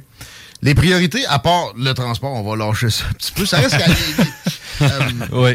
Les 0.60 0.74
priorités, 0.74 1.24
à 1.26 1.38
part 1.38 1.72
le 1.78 1.92
transport, 1.94 2.32
on 2.32 2.42
va 2.42 2.56
lâcher 2.56 2.90
ça 2.90 3.04
un 3.08 3.12
petit 3.12 3.30
peu. 3.32 3.46
Ça 3.46 3.58
reste. 3.58 3.76
Euh, 4.82 4.88
Oui. 5.32 5.52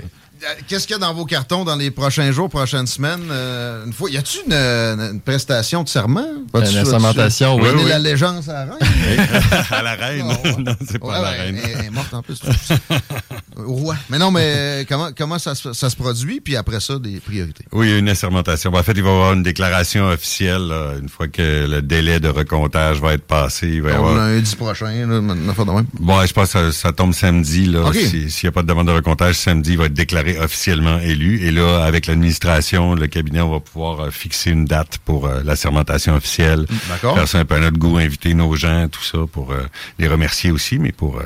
Qu'est-ce 0.68 0.88
qu'il 0.88 0.96
y 0.96 0.98
a 0.98 1.00
dans 1.00 1.14
vos 1.14 1.26
cartons 1.26 1.64
dans 1.64 1.76
les 1.76 1.92
prochains 1.92 2.32
jours, 2.32 2.50
prochaines 2.50 2.88
semaines? 2.88 3.28
Euh, 3.30 3.86
une 3.86 3.94
fois, 3.94 4.10
y 4.10 4.18
a-tu 4.18 4.40
une, 4.48 4.54
une 4.54 5.22
prestation 5.22 5.84
de 5.84 5.90
serment? 5.90 6.26
Une 6.56 6.62
assermentation, 6.78 7.56
oui, 7.58 7.64
donner 7.64 7.84
oui. 7.84 7.90
l'allégeance 7.90 8.50
à 8.50 8.66
la 8.66 8.74
reine? 8.74 9.28
à 9.72 9.82
la 9.84 9.94
reine. 9.96 10.26
Non, 10.28 10.60
non, 10.60 10.76
c'est 10.88 10.98
pas 11.00 11.08
Ouais, 11.08 11.14
la 11.14 11.22
ouais, 11.22 11.38
reine. 11.38 11.60
Elle, 11.64 11.86
est 11.86 11.90
morte 11.92 12.14
en 12.14 12.22
plus. 12.24 12.40
Au 13.58 13.74
roi. 13.74 13.96
Mais 14.10 14.18
non, 14.18 14.32
mais 14.32 14.86
comment, 14.90 15.10
comment 15.16 15.38
ça, 15.38 15.54
se- 15.54 15.74
ça 15.74 15.90
se 15.90 15.96
produit? 15.96 16.42
Puis 16.42 16.56
après 16.56 16.80
ça, 16.80 16.98
des 16.98 17.20
priorités? 17.20 17.66
Oui, 17.72 17.88
il 17.88 17.92
y 17.92 17.96
a 17.96 17.98
une 18.00 18.10
assermentation. 18.10 18.74
En 18.74 18.82
fait, 18.84 18.94
il 18.94 19.04
va 19.04 19.10
y 19.10 19.14
avoir 19.14 19.34
une 19.34 19.44
déclaration 19.44 20.08
officielle 20.08 20.68
là, 20.68 20.94
une 21.00 21.10
fois 21.10 21.28
que 21.28 21.68
le 21.68 21.82
délai 21.82 22.20
de 22.20 22.30
recomptage 22.30 23.00
va 23.00 23.14
être 23.14 23.26
passé. 23.28 23.68
Il 23.68 23.82
va 23.84 23.90
y 23.90 23.94
Donc, 23.94 24.00
avoir... 24.08 24.16
lundi 24.28 24.56
prochain, 24.56 24.86
là, 25.06 25.18
une 25.18 25.50
affaire 25.50 25.66
de 25.66 25.72
même. 25.72 25.86
Bon, 26.00 26.26
je 26.26 26.34
pense 26.34 26.54
que 26.54 26.72
ça, 26.72 26.72
ça 26.72 26.92
tombe 26.94 27.14
samedi. 27.14 27.72
Si- 27.94 28.32
S'il 28.32 28.48
n'y 28.48 28.50
a 28.50 28.52
pas 28.54 28.64
de 28.64 28.68
demande 28.68 28.88
de 28.88 28.94
recomptage, 28.94 29.36
samedi, 29.36 29.72
il 29.74 29.78
va 29.78 29.86
être 29.86 29.94
déclaré 29.94 30.31
officiellement 30.39 31.00
élu. 31.00 31.41
Et 31.46 31.52
là, 31.52 31.84
avec 31.84 32.08
l'administration, 32.08 32.96
le 32.96 33.08
cabinet, 33.08 33.41
on 33.41 33.52
va 33.52 33.60
pouvoir 33.60 34.00
euh, 34.00 34.12
fixer 34.12 34.52
une 34.52 34.65
date 34.65 34.98
pour 35.06 35.28
euh, 35.28 35.41
la 35.44 35.56
sermentation 35.56 36.15
officielle. 36.15 36.65
D'accord. 36.89 37.15
Faire 37.15 37.28
ça 37.28 37.39
un 37.39 37.46
peu 37.46 37.56
à 37.56 37.60
notre 37.60 37.78
goût, 37.78 37.98
inviter 37.98 38.34
nos 38.34 38.56
gens, 38.56 38.88
tout 38.89 39.04
ça, 39.04 39.20
pour 39.32 39.52
euh, 39.52 39.62
les 40.00 40.08
remercier 40.08 40.52
aussi, 40.52 40.80
mais 40.80 40.91
pour 40.91 41.22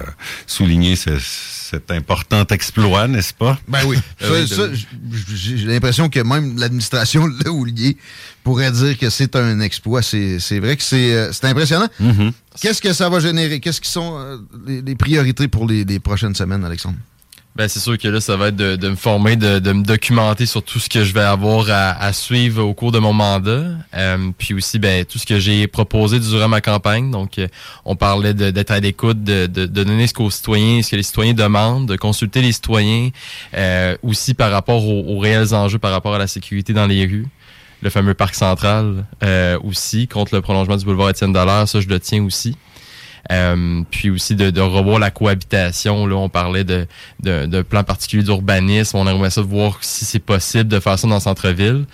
souligner 0.47 0.95
ce- 0.95 1.19
cet 1.19 1.91
important 1.91 2.45
exploit, 2.51 3.07
n'est-ce 3.07 3.33
pas? 3.33 3.57
Ben 3.67 3.79
oui. 3.85 3.97
Ça, 4.19 4.47
ça, 4.47 4.63
J'ai 5.35 5.55
l'impression 5.65 6.09
que 6.09 6.19
même 6.19 6.57
l'administration 6.57 7.27
l'a 7.45 7.51
oublié 7.51 7.97
pourrait 8.43 8.71
dire 8.71 8.97
que 8.97 9.09
c'est 9.09 9.35
un 9.35 9.59
exploit. 9.59 10.01
C'est 10.01 10.59
vrai 10.59 10.77
que 10.77 10.83
c'est 10.83 11.33
c'est 11.33 11.45
impressionnant. 11.45 11.87
Mm-hmm. 12.01 12.31
Qu'est-ce 12.61 12.81
que 12.81 12.93
ça 12.93 13.09
va 13.09 13.19
générer? 13.19 13.59
Qu'est-ce 13.59 13.81
qui 13.81 13.89
sont 13.89 14.39
les, 14.67 14.81
les 14.81 14.95
priorités 14.95 15.47
pour 15.47 15.67
les, 15.67 15.83
les 15.83 15.99
prochaines 15.99 16.35
semaines, 16.35 16.63
Alexandre? 16.63 16.97
Ben, 17.55 17.69
c'est 17.69 17.79
sûr 17.79 17.97
que 17.97 18.09
là, 18.09 18.19
ça 18.19 18.35
va 18.35 18.49
être 18.49 18.57
de, 18.57 18.75
de 18.75 18.89
me 18.89 18.97
former, 18.97 19.37
de, 19.37 19.59
de 19.59 19.71
me 19.71 19.81
documenter 19.81 20.45
sur 20.45 20.61
tout 20.61 20.77
ce 20.77 20.89
que 20.89 21.05
je 21.05 21.13
vais 21.13 21.21
avoir 21.21 21.69
à, 21.69 21.91
à 21.91 22.11
suivre 22.11 22.61
au 22.61 22.73
cours 22.73 22.91
de 22.91 22.99
mon 22.99 23.13
mandat. 23.13 23.63
Euh, 23.93 24.31
puis 24.37 24.53
aussi, 24.53 24.77
ben, 24.77 25.05
tout 25.05 25.17
ce 25.19 25.25
que 25.25 25.39
j'ai 25.39 25.65
proposé 25.67 26.19
durant 26.19 26.49
ma 26.49 26.59
campagne. 26.59 27.11
Donc, 27.11 27.39
euh, 27.39 27.47
on 27.85 27.95
parlait 27.95 28.33
d'être 28.33 28.71
à 28.71 28.81
l'écoute, 28.81 29.23
de, 29.23 29.45
de, 29.45 29.67
donner 29.67 30.05
ce 30.07 30.13
qu'aux 30.13 30.29
citoyens, 30.29 30.81
ce 30.81 30.91
que 30.91 30.97
les 30.97 31.03
citoyens 31.03 31.33
demandent, 31.33 31.87
de 31.87 31.95
consulter 31.95 32.41
les 32.41 32.51
citoyens, 32.51 33.11
euh, 33.53 33.95
aussi 34.03 34.33
par 34.33 34.51
rapport 34.51 34.85
aux, 34.85 35.15
aux 35.15 35.19
réels 35.19 35.53
enjeux 35.53 35.79
par 35.79 35.91
rapport 35.91 36.15
à 36.15 36.19
la 36.19 36.27
sécurité 36.27 36.73
dans 36.73 36.87
les 36.87 37.05
rues. 37.05 37.27
Le 37.81 37.89
fameux 37.89 38.15
parc 38.15 38.35
central 38.35 39.05
euh, 39.23 39.57
aussi, 39.63 40.09
contre 40.09 40.35
le 40.35 40.41
prolongement 40.41 40.75
du 40.75 40.83
boulevard 40.83 41.09
Étienne 41.09 41.31
Dallaire, 41.31 41.69
ça, 41.69 41.79
je 41.79 41.87
le 41.87 42.01
tiens 42.01 42.21
aussi. 42.23 42.57
Euh, 43.31 43.81
puis 43.89 44.11
aussi 44.11 44.35
de, 44.35 44.51
de 44.51 44.61
revoir 44.61 44.99
la 44.99 45.09
cohabitation. 45.09 46.05
Là, 46.05 46.15
on 46.15 46.29
parlait 46.29 46.63
de, 46.63 46.85
de, 47.21 47.45
de 47.47 47.61
plan 47.61 47.83
particulier 47.83 48.23
d'urbanisme. 48.23 48.97
On 48.97 49.07
aimerait 49.07 49.31
ça 49.31 49.41
voir 49.41 49.79
si 49.81 50.05
c'est 50.05 50.19
possible 50.19 50.67
de 50.67 50.79
faire 50.79 50.99
ça 50.99 51.07
dans 51.07 51.15
le 51.15 51.19
centre-ville. 51.21 51.85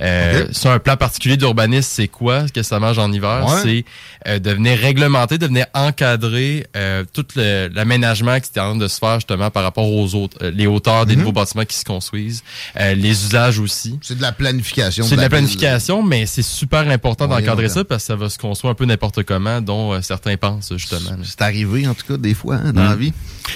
Euh, 0.00 0.46
ça, 0.52 0.72
un 0.74 0.78
plan 0.78 0.96
particulier 0.96 1.36
d'urbanisme, 1.36 1.88
c'est 1.90 2.08
quoi? 2.08 2.46
Que 2.48 2.62
ça 2.62 2.78
mange 2.80 2.98
en 2.98 3.10
hiver? 3.12 3.44
Ouais. 3.46 3.60
C'est 3.62 3.84
euh, 4.28 4.38
de 4.38 4.50
venir 4.50 4.78
réglementer, 4.78 5.38
de 5.38 5.46
venir 5.46 5.66
encadrer 5.74 6.66
euh, 6.76 7.04
tout 7.12 7.24
le- 7.36 7.68
l'aménagement 7.72 8.38
qui 8.40 8.50
est 8.54 8.60
en 8.60 8.70
train 8.70 8.76
de 8.76 8.88
se 8.88 8.98
faire 8.98 9.14
justement 9.14 9.50
par 9.50 9.62
rapport 9.62 9.90
aux 9.90 10.14
autres, 10.14 10.36
euh, 10.42 10.50
les 10.54 10.66
hauteurs 10.66 11.06
des 11.06 11.14
Mhm. 11.14 11.20
nouveaux 11.20 11.32
bâtiments 11.32 11.64
qui 11.64 11.76
se 11.76 11.84
construisent, 11.84 12.42
euh, 12.78 12.94
les 12.94 13.10
usages 13.24 13.58
aussi. 13.58 13.98
C'est 14.02 14.16
de 14.16 14.22
la 14.22 14.32
planification. 14.32 15.04
C'est 15.04 15.16
de 15.16 15.20
la 15.20 15.24
ville. 15.28 15.30
planification, 15.30 16.02
mais 16.02 16.26
c'est 16.26 16.42
super 16.42 16.88
important 16.90 17.26
d'encadrer 17.26 17.68
ça 17.68 17.84
parce 17.84 18.02
que 18.02 18.06
ça 18.08 18.16
va 18.16 18.28
se 18.28 18.38
construire 18.38 18.72
un 18.72 18.74
peu 18.74 18.84
n'importe 18.84 19.22
comment, 19.22 19.60
dont 19.60 19.92
euh, 19.92 20.00
certains 20.02 20.36
pensent 20.36 20.72
justement. 20.76 21.16
C'est 21.22 21.42
arrivé, 21.42 21.86
en 21.86 21.94
tout 21.94 22.04
cas, 22.06 22.16
des 22.16 22.34
fois, 22.34 22.56
hein, 22.56 22.72
dans 22.72 22.82
Mm. 22.82 22.88
la 22.90 22.96
vie. 22.96 23.12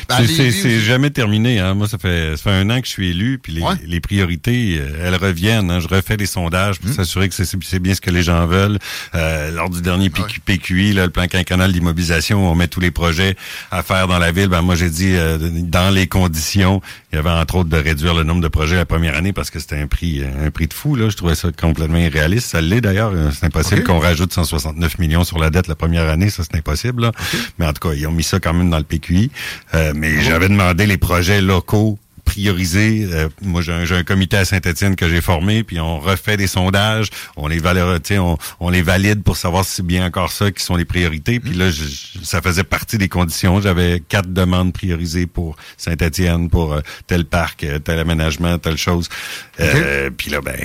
Ben, 0.09 0.17
C'est- 0.27 0.53
c'est 0.53 0.81
jamais 0.81 1.11
terminé. 1.11 1.59
Hein. 1.59 1.75
Moi, 1.75 1.89
ça 1.89 1.99
fait, 1.99 2.37
ça 2.37 2.43
fait 2.45 2.51
un 2.51 2.71
an 2.71 2.81
que 2.81 2.87
je 2.87 2.93
suis 2.93 3.11
élu, 3.11 3.39
puis 3.43 3.53
les, 3.55 3.61
Ouais. 3.63 3.75
les 3.85 4.01
priorités, 4.01 4.81
elles 5.03 5.17
reviennent. 5.17 5.71
hein. 5.71 5.81
Je 5.81 5.89
refais 5.89 6.17
des 6.17 6.27
sondages 6.31 6.79
pour 6.81 6.93
s'assurer 6.93 7.29
que 7.29 7.35
c'est 7.35 7.79
bien 7.79 7.95
ce 7.95 8.01
que 8.01 8.11
les 8.11 8.23
gens 8.23 8.47
veulent. 8.47 8.79
Euh, 9.15 9.51
lors 9.51 9.71
du 9.71 9.83
dernier 9.83 10.11
PQ, 10.11 10.41
PQI, 10.41 10.93
là, 10.93 11.05
le 11.05 11.11
plan 11.11 11.27
quinquennal 11.27 11.73
d'immobilisation, 11.73 12.51
on 12.51 12.55
met 12.55 12.69
tous 12.69 12.81
les 12.81 12.91
projets 12.91 13.37
à 13.71 13.83
faire 13.83 14.07
dans 14.09 14.19
la 14.19 14.33
ville. 14.33 14.49
Ben, 14.49 14.63
moi, 14.63 14.75
j'ai 14.75 14.91
dit, 14.91 15.13
euh, 15.15 15.39
dans 15.41 15.91
les 15.91 16.07
conditions, 16.07 16.81
il 17.13 17.17
y 17.17 17.19
avait 17.19 17.31
entre 17.31 17.57
autres 17.57 17.69
de 17.69 17.77
réduire 17.77 18.15
le 18.15 18.23
nombre 18.23 18.41
de 18.41 18.49
projets 18.49 18.77
la 18.77 18.87
première 18.87 19.17
année 19.17 19.33
parce 19.33 19.51
que 19.51 19.59
c'était 19.59 19.79
un 19.79 19.87
prix 19.87 20.21
euh, 20.23 20.47
un 20.47 20.51
prix 20.51 20.67
de 20.67 20.75
fou. 20.75 20.95
Là. 20.97 21.09
Je 21.09 21.17
trouvais 21.17 21.35
ça 21.35 21.49
complètement 21.53 21.99
irréaliste. 21.99 22.49
Ça 22.51 22.61
l'est 22.61 22.81
d'ailleurs. 22.81 23.13
Euh, 23.15 23.31
C'est 23.33 23.47
impossible 23.47 23.85
qu'on 23.85 23.99
rajoute 23.99 24.33
169 24.33 24.99
millions 24.99 25.25
sur 25.25 25.39
la 25.39 25.51
dette 25.51 25.67
la 25.69 25.75
première 25.75 26.09
année. 26.09 26.31
Ça, 26.31 26.43
c'est 26.43 26.57
impossible. 26.57 27.03
Là. 27.03 27.13
Mais 27.59 27.67
en 27.67 27.73
tout 27.73 27.89
cas, 27.89 27.95
ils 27.95 28.07
ont 28.07 28.13
mis 28.13 28.23
ça 28.23 28.41
quand 28.41 28.55
même 28.55 28.71
dans 28.71 28.79
le 28.79 28.85
PQI. 28.85 29.31
Euh, 29.75 29.93
mais 29.95 30.23
j'avais 30.23 30.49
demandé 30.49 30.87
les 30.87 30.99
projets 30.99 31.41
locaux 31.41 31.99
priorisés. 32.31 33.09
Euh, 33.11 33.29
moi, 33.43 33.61
j'ai 33.61 33.73
un, 33.73 34.05
comité 34.05 34.37
à 34.37 34.45
Saint-Étienne 34.45 34.95
que 34.95 35.09
j'ai 35.09 35.21
formé, 35.21 35.65
puis 35.65 35.81
on 35.81 35.99
refait 35.99 36.37
des 36.37 36.47
sondages, 36.47 37.09
on 37.37 37.49
les 37.49 37.59
sais, 38.05 38.19
on, 38.19 38.39
on 38.61 38.71
les 38.71 38.83
valide 38.83 39.23
pour 39.23 39.37
savoir 39.37 39.65
si 39.65 39.73
c'est 39.77 39.87
bien 39.87 40.07
encore 40.07 40.31
ça 40.31 40.51
qui 40.53 40.63
sont 40.63 40.77
les 40.77 40.85
priorités. 40.85 41.41
Puis 41.41 41.55
là, 41.55 41.71
je- 41.71 42.21
ça 42.23 42.41
faisait 42.41 42.63
partie 42.65 42.99
des 42.99 43.09
conditions. 43.09 43.61
J'avais 43.61 44.01
quatre 44.09 44.33
demandes 44.33 44.73
priorisées 44.73 45.27
pour 45.27 45.57
Saint-Étienne, 45.77 46.49
pour 46.51 46.73
euh, 46.73 46.81
tel 47.09 47.25
parc, 47.25 47.65
euh, 47.65 47.79
tel 47.81 47.99
aménagement, 47.99 48.59
telle 48.59 48.79
chose. 48.79 49.09
Euh, 49.61 50.11
Puis 50.17 50.31
là, 50.31 50.41
ben, 50.41 50.57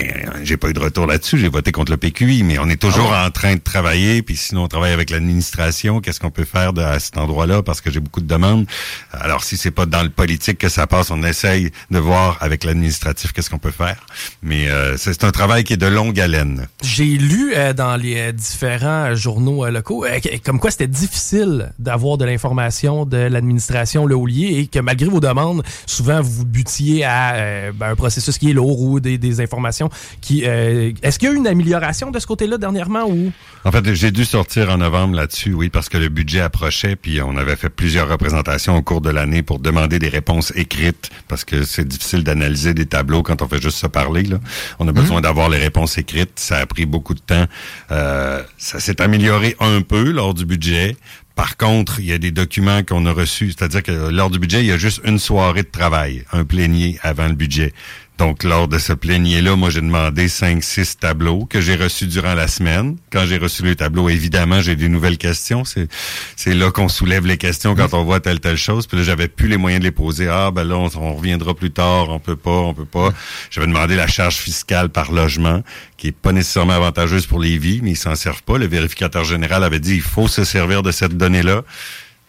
j'ai 0.43 0.57
pas 0.57 0.69
eu 0.69 0.73
de 0.73 0.79
retour 0.79 1.07
là-dessus. 1.07 1.37
J'ai 1.39 1.49
voté 1.49 1.71
contre 1.71 1.91
le 1.91 1.97
PQI, 1.97 2.43
mais 2.43 2.59
on 2.59 2.69
est 2.69 2.79
toujours 2.81 3.11
en 3.11 3.29
train 3.31 3.55
de 3.55 3.59
travailler. 3.59 4.21
Puis 4.21 4.35
sinon, 4.37 4.63
on 4.63 4.67
travaille 4.67 4.93
avec 4.93 5.09
l'administration. 5.09 5.99
Qu'est-ce 5.99 6.19
qu'on 6.19 6.31
peut 6.31 6.45
faire 6.45 6.73
de, 6.73 6.81
à 6.81 6.99
cet 6.99 7.17
endroit-là? 7.17 7.63
Parce 7.63 7.81
que 7.81 7.91
j'ai 7.91 7.99
beaucoup 7.99 8.21
de 8.21 8.27
demandes. 8.27 8.65
Alors, 9.11 9.43
si 9.43 9.57
c'est 9.57 9.71
pas 9.71 9.85
dans 9.85 10.03
le 10.03 10.09
politique 10.09 10.57
que 10.59 10.69
ça 10.69 10.85
passe, 10.87 11.09
on 11.11 11.23
essaye 11.55 11.71
de 11.91 11.99
voir 11.99 12.37
avec 12.41 12.63
l'administratif 12.63 13.31
qu'est-ce 13.31 13.49
qu'on 13.49 13.59
peut 13.59 13.71
faire. 13.71 14.05
Mais 14.41 14.69
euh, 14.69 14.97
c'est 14.97 15.23
un 15.23 15.31
travail 15.31 15.63
qui 15.63 15.73
est 15.73 15.77
de 15.77 15.87
longue 15.87 16.19
haleine. 16.19 16.67
J'ai 16.83 17.05
lu 17.05 17.53
euh, 17.55 17.73
dans 17.73 17.95
les 17.95 18.17
euh, 18.17 18.31
différents 18.31 19.15
journaux 19.15 19.67
locaux 19.69 20.05
comme 20.43 20.59
quoi 20.59 20.71
c'était 20.71 20.87
difficile 20.87 21.71
d'avoir 21.79 22.17
de 22.17 22.25
l'information 22.25 23.05
de 23.05 23.17
l'administration 23.17 24.05
Le 24.05 24.15
Houlier 24.15 24.59
et 24.59 24.67
que 24.67 24.79
malgré 24.79 25.07
vos 25.07 25.19
demandes, 25.19 25.63
souvent 25.85 26.21
vous 26.21 26.45
butiez 26.45 27.03
à 27.05 27.71
ben, 27.71 27.91
un 27.91 27.95
processus 27.95 28.37
qui 28.37 28.51
est 28.51 28.53
lourd 28.53 28.81
ou 28.81 28.99
des, 28.99 29.17
des 29.17 29.41
informations 29.41 29.89
qui... 30.21 30.43
Est-ce 30.43 31.19
qu'il 31.19 31.29
y 31.29 31.31
a 31.31 31.33
eu 31.33 31.37
une 31.37 31.47
amélioration 31.47 32.11
de 32.11 32.19
ce 32.19 32.27
côté-là 32.27 32.57
dernièrement 32.57 33.05
ou... 33.07 33.31
En 33.63 33.71
fait, 33.71 33.93
j'ai 33.93 34.11
dû 34.11 34.25
sortir 34.25 34.69
en 34.69 34.77
novembre 34.77 35.15
là-dessus, 35.15 35.53
oui, 35.53 35.69
parce 35.69 35.89
que 35.89 35.97
le 35.97 36.09
budget 36.09 36.41
approchait, 36.41 36.95
puis 36.95 37.21
on 37.21 37.35
avait 37.37 37.55
fait 37.55 37.69
plusieurs 37.69 38.07
représentations 38.07 38.75
au 38.75 38.81
cours 38.81 39.01
de 39.01 39.09
l'année 39.09 39.41
pour 39.41 39.59
demander 39.59 39.99
des 39.99 40.09
réponses 40.09 40.53
écrites, 40.55 41.09
parce 41.27 41.44
que 41.45 41.63
c'est 41.63 41.87
difficile 41.87 42.23
d'analyser 42.23 42.73
des 42.73 42.85
tableaux 42.85 43.23
quand 43.23 43.41
on 43.41 43.47
fait 43.47 43.61
juste 43.61 43.77
se 43.77 43.87
parler. 43.87 44.23
Là. 44.23 44.39
On 44.79 44.87
a 44.87 44.91
besoin 44.91 45.21
d'avoir 45.21 45.49
les 45.49 45.57
réponses 45.57 45.97
écrites. 45.97 46.39
Ça 46.39 46.57
a 46.57 46.65
pris 46.65 46.85
beaucoup 46.85 47.13
de 47.13 47.19
temps. 47.19 47.45
Euh, 47.91 48.41
ça 48.57 48.79
s'est 48.79 49.01
amélioré 49.01 49.55
un 49.59 49.81
peu 49.81 50.11
lors 50.11 50.33
du 50.33 50.45
budget. 50.45 50.95
Par 51.35 51.57
contre, 51.57 51.99
il 51.99 52.05
y 52.05 52.13
a 52.13 52.17
des 52.17 52.31
documents 52.31 52.81
qu'on 52.83 53.05
a 53.05 53.11
reçus, 53.11 53.53
c'est-à-dire 53.57 53.83
que 53.83 53.91
lors 54.09 54.29
du 54.29 54.39
budget, 54.39 54.61
il 54.61 54.67
y 54.67 54.71
a 54.71 54.77
juste 54.77 55.01
une 55.03 55.19
soirée 55.19 55.63
de 55.63 55.69
travail, 55.69 56.23
un 56.31 56.45
plénier 56.45 56.97
avant 57.03 57.27
le 57.27 57.35
budget. 57.35 57.73
Donc, 58.17 58.43
lors 58.45 58.69
de 58.69 58.77
ce 58.77 58.93
plénier-là, 58.93 59.57
moi, 59.57 59.69
j'ai 59.69 59.81
demandé 59.81 60.29
cinq, 60.29 60.63
six 60.63 60.97
tableaux 60.97 61.45
que 61.45 61.59
j'ai 61.59 61.75
reçus 61.75 62.07
durant 62.07 62.33
la 62.33 62.47
semaine. 62.47 62.95
Quand 63.11 63.25
j'ai 63.25 63.37
reçu 63.37 63.63
les 63.63 63.75
tableaux, 63.75 64.07
évidemment, 64.07 64.61
j'ai 64.61 64.77
des 64.77 64.87
nouvelles 64.87 65.17
questions. 65.17 65.65
C'est, 65.65 65.89
c'est 66.37 66.53
là 66.53 66.71
qu'on 66.71 66.87
soulève 66.87 67.25
les 67.25 67.35
questions 67.35 67.75
quand 67.75 67.93
on 67.93 68.05
voit 68.05 68.21
telle, 68.21 68.39
telle 68.39 68.55
chose. 68.55 68.87
Puis 68.87 68.97
là, 68.97 69.03
j'avais 69.03 69.27
plus 69.27 69.49
les 69.49 69.57
moyens 69.57 69.81
de 69.81 69.85
les 69.85 69.91
poser. 69.91 70.29
Ah, 70.29 70.51
ben 70.51 70.63
là, 70.63 70.77
on, 70.77 70.89
on 70.95 71.15
reviendra 71.15 71.53
plus 71.53 71.71
tard. 71.71 72.07
On 72.07 72.19
peut 72.19 72.37
pas, 72.37 72.51
on 72.51 72.73
peut 72.73 72.85
pas. 72.85 73.09
J'avais 73.51 73.67
demandé 73.67 73.97
la 73.97 74.07
charge 74.07 74.35
fiscale 74.35 74.87
par 74.87 75.11
logement, 75.11 75.61
qui 75.97 76.07
est 76.07 76.13
pas 76.13 76.31
nécessairement 76.31 76.73
avantageuse 76.73 77.25
pour 77.25 77.41
les 77.41 77.57
vies, 77.57 77.81
mais 77.83 77.91
ils 77.91 77.97
s'en 77.97 78.15
servent 78.15 78.43
pas. 78.43 78.57
Le 78.57 78.67
vérificateur 78.67 79.25
général 79.25 79.61
avait 79.65 79.81
dit, 79.81 79.95
il 79.95 80.01
faut 80.01 80.29
se 80.29 80.45
servir 80.45 80.83
de 80.83 80.91
cette 80.91 81.17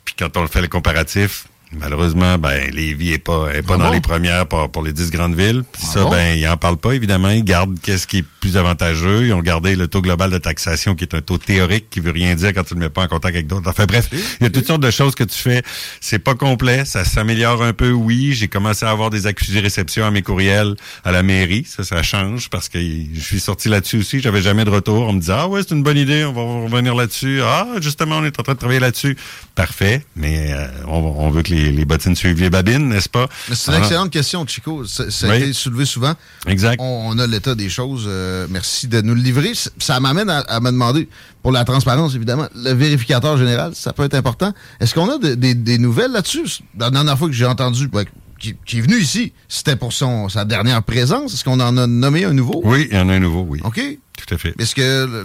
Puis 0.04 0.14
quand 0.18 0.36
on 0.36 0.46
fait 0.46 0.60
le 0.60 0.68
comparatif, 0.68 1.46
Malheureusement, 1.72 2.38
ben, 2.38 2.70
Lévis 2.72 3.12
est 3.12 3.18
pas, 3.18 3.48
est 3.52 3.62
pas 3.62 3.74
Ah 3.74 3.78
dans 3.78 3.84
bon? 3.88 3.92
les 3.92 4.00
premières 4.00 4.46
pour, 4.46 4.70
pour 4.70 4.82
les 4.82 4.92
dix 4.92 5.10
grandes 5.10 5.34
villes. 5.34 5.62
Puis 5.72 5.82
Ah 5.86 5.92
ça, 5.94 6.02
bon? 6.04 6.10
ben, 6.10 6.38
ils 6.38 6.46
en 6.48 6.56
parlent 6.56 6.76
pas, 6.76 6.92
évidemment. 6.92 7.30
Ils 7.30 7.44
gardent 7.44 7.78
qu'est-ce 7.80 8.06
qui 8.06 8.18
est 8.18 8.24
plus 8.40 8.56
avantageux. 8.56 9.26
Ils 9.26 9.32
ont 9.32 9.40
gardé 9.42 9.74
le 9.76 9.88
taux 9.88 10.00
global 10.00 10.30
de 10.30 10.38
taxation, 10.38 10.94
qui 10.94 11.04
est 11.04 11.14
un 11.14 11.20
taux 11.20 11.38
théorique, 11.38 11.90
qui 11.90 12.00
veut 12.00 12.12
rien 12.12 12.34
dire 12.34 12.54
quand 12.54 12.62
tu 12.64 12.74
le 12.74 12.80
mets 12.80 12.88
pas 12.88 13.02
en 13.02 13.08
contact 13.08 13.34
avec 13.34 13.46
d'autres. 13.46 13.68
Enfin, 13.68 13.84
bref, 13.86 14.08
il 14.12 14.44
y 14.44 14.46
a 14.46 14.50
toutes 14.50 14.66
sortes 14.66 14.80
de 14.82 14.90
choses 14.90 15.14
que 15.14 15.24
tu 15.24 15.36
fais. 15.36 15.62
C'est 16.00 16.20
pas 16.20 16.34
complet. 16.34 16.84
Ça 16.84 17.04
s'améliore 17.04 17.62
un 17.62 17.72
peu, 17.72 17.90
oui. 17.90 18.32
J'ai 18.32 18.48
commencé 18.48 18.86
à 18.86 18.90
avoir 18.90 19.10
des 19.10 19.26
accusés 19.26 19.60
réception 19.60 20.04
à 20.06 20.10
mes 20.10 20.22
courriels 20.22 20.76
à 21.04 21.10
la 21.12 21.22
mairie. 21.24 21.64
Ça, 21.68 21.82
ça 21.82 22.02
change 22.02 22.48
parce 22.48 22.68
que 22.68 22.78
je 22.78 23.20
suis 23.20 23.40
sorti 23.40 23.68
là-dessus 23.68 23.98
aussi. 23.98 24.20
J'avais 24.20 24.40
jamais 24.42 24.64
de 24.64 24.70
retour. 24.70 25.08
On 25.08 25.12
me 25.12 25.20
disait, 25.20 25.34
ah 25.36 25.48
ouais, 25.48 25.62
c'est 25.66 25.74
une 25.74 25.82
bonne 25.82 25.98
idée. 25.98 26.24
On 26.24 26.32
va 26.32 26.42
revenir 26.68 26.94
là-dessus. 26.94 27.40
Ah, 27.42 27.66
justement, 27.80 28.18
on 28.18 28.24
est 28.24 28.38
en 28.38 28.42
train 28.44 28.54
de 28.54 28.58
travailler 28.58 28.80
là-dessus. 28.80 29.16
Parfait. 29.56 30.02
Mais 30.14 30.52
euh, 30.52 30.66
on, 30.86 30.98
on 31.18 31.30
veut 31.30 31.42
que 31.42 31.50
les, 31.50 31.55
les 31.72 31.84
bottines 31.84 32.14
suivent 32.16 32.40
les 32.40 32.50
babines, 32.50 32.88
n'est-ce 32.88 33.08
pas? 33.08 33.28
C'est 33.52 33.68
une 33.68 33.74
Alors, 33.74 33.86
excellente 33.86 34.10
question, 34.10 34.46
Chico. 34.46 34.84
Ça, 34.84 35.10
ça 35.10 35.26
a 35.26 35.30
Oui. 35.30 35.36
été 35.36 35.52
soulevé 35.52 35.84
souvent. 35.84 36.14
Exact. 36.46 36.78
On, 36.80 37.10
on 37.14 37.18
a 37.18 37.26
l'état 37.26 37.54
des 37.54 37.68
choses. 37.68 38.04
Euh, 38.06 38.46
merci 38.50 38.88
de 38.88 39.00
nous 39.00 39.14
le 39.14 39.20
livrer. 39.20 39.52
Ça 39.78 40.00
m'amène 40.00 40.30
à, 40.30 40.38
à 40.40 40.60
me 40.60 40.70
demander, 40.70 41.08
pour 41.42 41.52
la 41.52 41.64
transparence, 41.64 42.14
évidemment, 42.14 42.48
le 42.54 42.72
vérificateur 42.72 43.36
général, 43.38 43.72
ça 43.74 43.92
peut 43.92 44.04
être 44.04 44.14
important. 44.14 44.52
Est-ce 44.80 44.94
qu'on 44.94 45.08
a 45.10 45.18
de- 45.18 45.34
des- 45.34 45.54
des 45.54 45.78
nouvelles 45.78 46.12
là-dessus? 46.12 46.46
La 46.78 46.90
dernière 46.90 47.18
fois 47.18 47.28
que 47.28 47.34
j'ai 47.34 47.46
entendu, 47.46 47.88
ben, 47.88 48.04
qui, 48.38 48.54
qui 48.66 48.78
est 48.78 48.82
venu 48.82 48.98
ici, 48.98 49.32
c'était 49.48 49.76
pour 49.76 49.92
son, 49.94 50.28
sa 50.28 50.44
dernière 50.44 50.82
présence. 50.82 51.32
Est-ce 51.34 51.42
qu'on 51.44 51.58
en 51.60 51.76
a 51.78 51.86
nommé 51.86 52.24
un 52.24 52.32
nouveau? 52.34 52.60
Oui, 52.64 52.86
il 52.90 52.96
y 52.96 53.00
en 53.00 53.08
a 53.08 53.14
un 53.14 53.18
nouveau, 53.20 53.46
oui. 53.48 53.60
OK. 53.64 53.80
Tout 54.16 54.34
à 54.34 54.38
fait. 54.38 54.54
Est-ce 54.58 54.74
que 54.74 55.24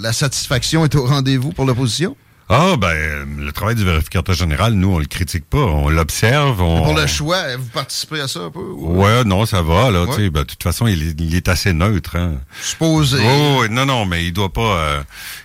la 0.00 0.12
satisfaction 0.12 0.84
est 0.84 0.94
au 0.94 1.04
rendez-vous 1.06 1.52
pour 1.52 1.64
l'opposition? 1.64 2.16
Ah, 2.48 2.76
ben, 2.78 3.26
le 3.38 3.50
travail 3.50 3.74
du 3.74 3.84
vérificateur 3.84 4.34
général, 4.36 4.74
nous, 4.74 4.92
on 4.92 4.98
le 5.00 5.06
critique 5.06 5.44
pas. 5.50 5.58
On 5.58 5.88
l'observe. 5.88 6.60
On... 6.62 6.84
Pour 6.84 6.94
le 6.94 7.06
choix, 7.08 7.56
vous 7.56 7.68
participez 7.70 8.20
à 8.20 8.28
ça 8.28 8.38
un 8.40 8.50
peu? 8.50 8.60
ou- 8.60 9.02
Ouais, 9.02 9.24
non, 9.24 9.44
ça 9.46 9.62
va, 9.62 9.90
là. 9.90 10.04
Ouais. 10.04 10.14
tu 10.14 10.22
sais, 10.22 10.30
ben, 10.30 10.42
de 10.42 10.46
toute 10.46 10.62
façon, 10.62 10.86
il 10.86 11.02
est, 11.08 11.20
il 11.20 11.34
est 11.34 11.48
assez 11.48 11.72
neutre. 11.72 12.14
Hein. 12.14 12.34
Supposé. 12.62 13.18
Oh, 13.26 13.66
non, 13.68 13.84
non, 13.84 14.06
mais 14.06 14.24
il 14.26 14.32
doit 14.32 14.52
pas, 14.52 14.76
euh, 14.78 15.02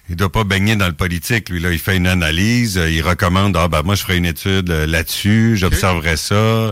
il 0.10 0.16
doit 0.16 0.32
pas 0.32 0.44
baigner 0.44 0.76
dans 0.76 0.86
le 0.86 0.94
politique. 0.94 1.50
Lui, 1.50 1.60
là, 1.60 1.72
il 1.72 1.80
fait 1.80 1.98
une 1.98 2.06
analyse, 2.06 2.78
euh, 2.78 2.88
il 2.92 3.02
recommande, 3.02 3.58
ah, 3.58 3.68
ben, 3.68 3.82
moi, 3.82 3.96
je 3.96 4.04
ferai 4.04 4.18
une 4.18 4.28
étude 4.28 4.70
euh, 4.70 4.86
là-dessus, 4.86 5.58
j'observerai 5.58 6.18
ça. 6.18 6.36
Euh, 6.36 6.72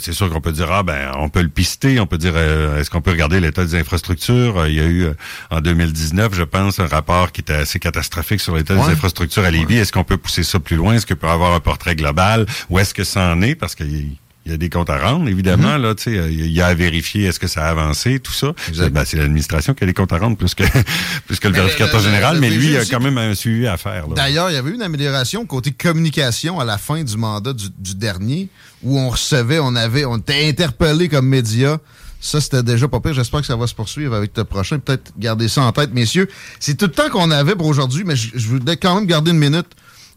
c'est 0.00 0.12
sûr 0.12 0.28
qu'on 0.28 0.40
peut 0.40 0.50
dire, 0.52 0.72
ah, 0.72 0.82
ben, 0.82 1.12
on 1.18 1.28
peut 1.28 1.40
le 1.42 1.48
pister, 1.48 2.00
on 2.00 2.08
peut 2.08 2.18
dire, 2.18 2.32
euh, 2.34 2.80
est-ce 2.80 2.90
qu'on 2.90 3.00
peut 3.00 3.12
regarder 3.12 3.38
l'état 3.38 3.64
des 3.64 3.76
infrastructures? 3.76 4.66
Il 4.66 4.74
y 4.74 4.80
a 4.80 4.86
eu, 4.86 5.06
en 5.52 5.60
2019, 5.60 6.34
je 6.34 6.42
pense, 6.42 6.80
un 6.80 6.88
rapport 6.88 7.30
qui 7.30 7.42
était 7.42 7.52
assez 7.54 7.78
catastrophique 7.78 8.40
sur 8.40 8.56
l'état 8.56 8.74
Ouais. 8.74 8.86
des 8.86 8.92
infrastructures 8.94 9.44
à 9.44 9.51
Lévis. 9.52 9.76
Est-ce 9.76 9.92
qu'on 9.92 10.04
peut 10.04 10.16
pousser 10.16 10.42
ça 10.42 10.58
plus 10.60 10.76
loin? 10.76 10.94
Est-ce 10.94 11.06
qu'on 11.06 11.14
peut 11.14 11.28
avoir 11.28 11.54
un 11.54 11.60
portrait 11.60 11.94
global? 11.96 12.46
Où 12.70 12.78
est-ce 12.78 12.94
que 12.94 13.04
ça 13.04 13.32
en 13.32 13.42
est? 13.42 13.54
Parce 13.54 13.74
qu'il 13.74 14.10
il 14.44 14.50
y 14.50 14.54
a 14.56 14.58
des 14.58 14.70
comptes 14.70 14.90
à 14.90 14.98
rendre, 14.98 15.28
évidemment. 15.28 15.76
Là, 15.76 15.94
tu 15.94 16.02
sais, 16.02 16.18
euh, 16.18 16.28
il 16.28 16.50
y 16.50 16.60
a 16.60 16.66
à 16.66 16.74
vérifier 16.74 17.26
est-ce 17.26 17.38
que 17.38 17.46
ça 17.46 17.64
a 17.64 17.70
avancé, 17.70 18.18
tout 18.18 18.32
ça. 18.32 18.52
Exact. 18.68 18.90
Ben, 18.92 19.04
c'est 19.04 19.16
l'administration 19.16 19.72
qui 19.72 19.84
a 19.84 19.86
des 19.86 19.92
comptes 19.94 20.12
à 20.12 20.18
rendre 20.18 20.36
plus 20.36 20.56
que 20.56 20.64
plus 21.28 21.38
que 21.38 21.46
le 21.46 21.52
Mais 21.54 21.60
vérificateur 21.60 22.00
le- 22.00 22.04
général, 22.06 22.34
le 22.34 22.40
mais 22.40 22.50
lui, 22.50 22.70
il 22.70 22.76
a 22.76 22.84
quand 22.84 22.98
même 22.98 23.18
un 23.18 23.36
suivi 23.36 23.68
à 23.68 23.76
faire. 23.76 24.08
là. 24.08 24.14
D'ailleurs, 24.16 24.50
il 24.50 24.54
y 24.54 24.56
avait 24.56 24.70
eu 24.70 24.74
une 24.74 24.82
amélioration 24.82 25.46
côté 25.46 25.70
communication 25.70 26.58
à 26.58 26.64
la 26.64 26.76
fin 26.76 27.04
du 27.04 27.16
mandat 27.16 27.52
du, 27.52 27.66
du 27.78 27.94
dernier, 27.94 28.48
où 28.82 28.98
on 28.98 29.10
recevait, 29.10 29.60
on 29.60 29.76
avait, 29.76 30.04
on 30.06 30.16
était 30.18 30.48
interpellé 30.48 31.08
comme 31.08 31.28
média. 31.28 31.78
Ça, 32.22 32.40
c'était 32.40 32.62
déjà 32.62 32.86
pas 32.86 33.00
pire. 33.00 33.14
J'espère 33.14 33.40
que 33.40 33.46
ça 33.46 33.56
va 33.56 33.66
se 33.66 33.74
poursuivre 33.74 34.14
avec 34.14 34.36
le 34.36 34.44
prochain. 34.44 34.78
Peut-être 34.78 35.12
garder 35.18 35.48
ça 35.48 35.62
en 35.62 35.72
tête, 35.72 35.92
messieurs. 35.92 36.28
C'est 36.60 36.76
tout 36.76 36.86
le 36.86 36.92
temps 36.92 37.10
qu'on 37.10 37.32
avait 37.32 37.56
pour 37.56 37.66
aujourd'hui, 37.66 38.04
mais 38.06 38.14
je, 38.14 38.48
voulais 38.48 38.76
quand 38.76 38.94
même 38.94 39.06
garder 39.06 39.32
une 39.32 39.38
minute 39.38 39.66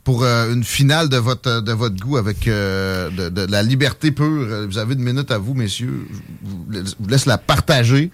pour 0.03 0.23
euh, 0.23 0.53
une 0.53 0.63
finale 0.63 1.09
de 1.09 1.17
votre, 1.17 1.61
de 1.61 1.71
votre 1.71 1.95
goût 1.95 2.17
avec 2.17 2.47
euh, 2.47 3.09
de, 3.09 3.29
de 3.29 3.51
la 3.51 3.63
liberté 3.63 4.11
pure. 4.11 4.67
Vous 4.67 4.77
avez 4.77 4.93
une 4.93 5.01
minute 5.01 5.31
à 5.31 5.39
vous, 5.39 5.55
messieurs. 5.55 6.07
Je 6.71 6.93
vous 6.99 7.09
laisse 7.09 7.25
la 7.25 7.39
partager. 7.39 8.11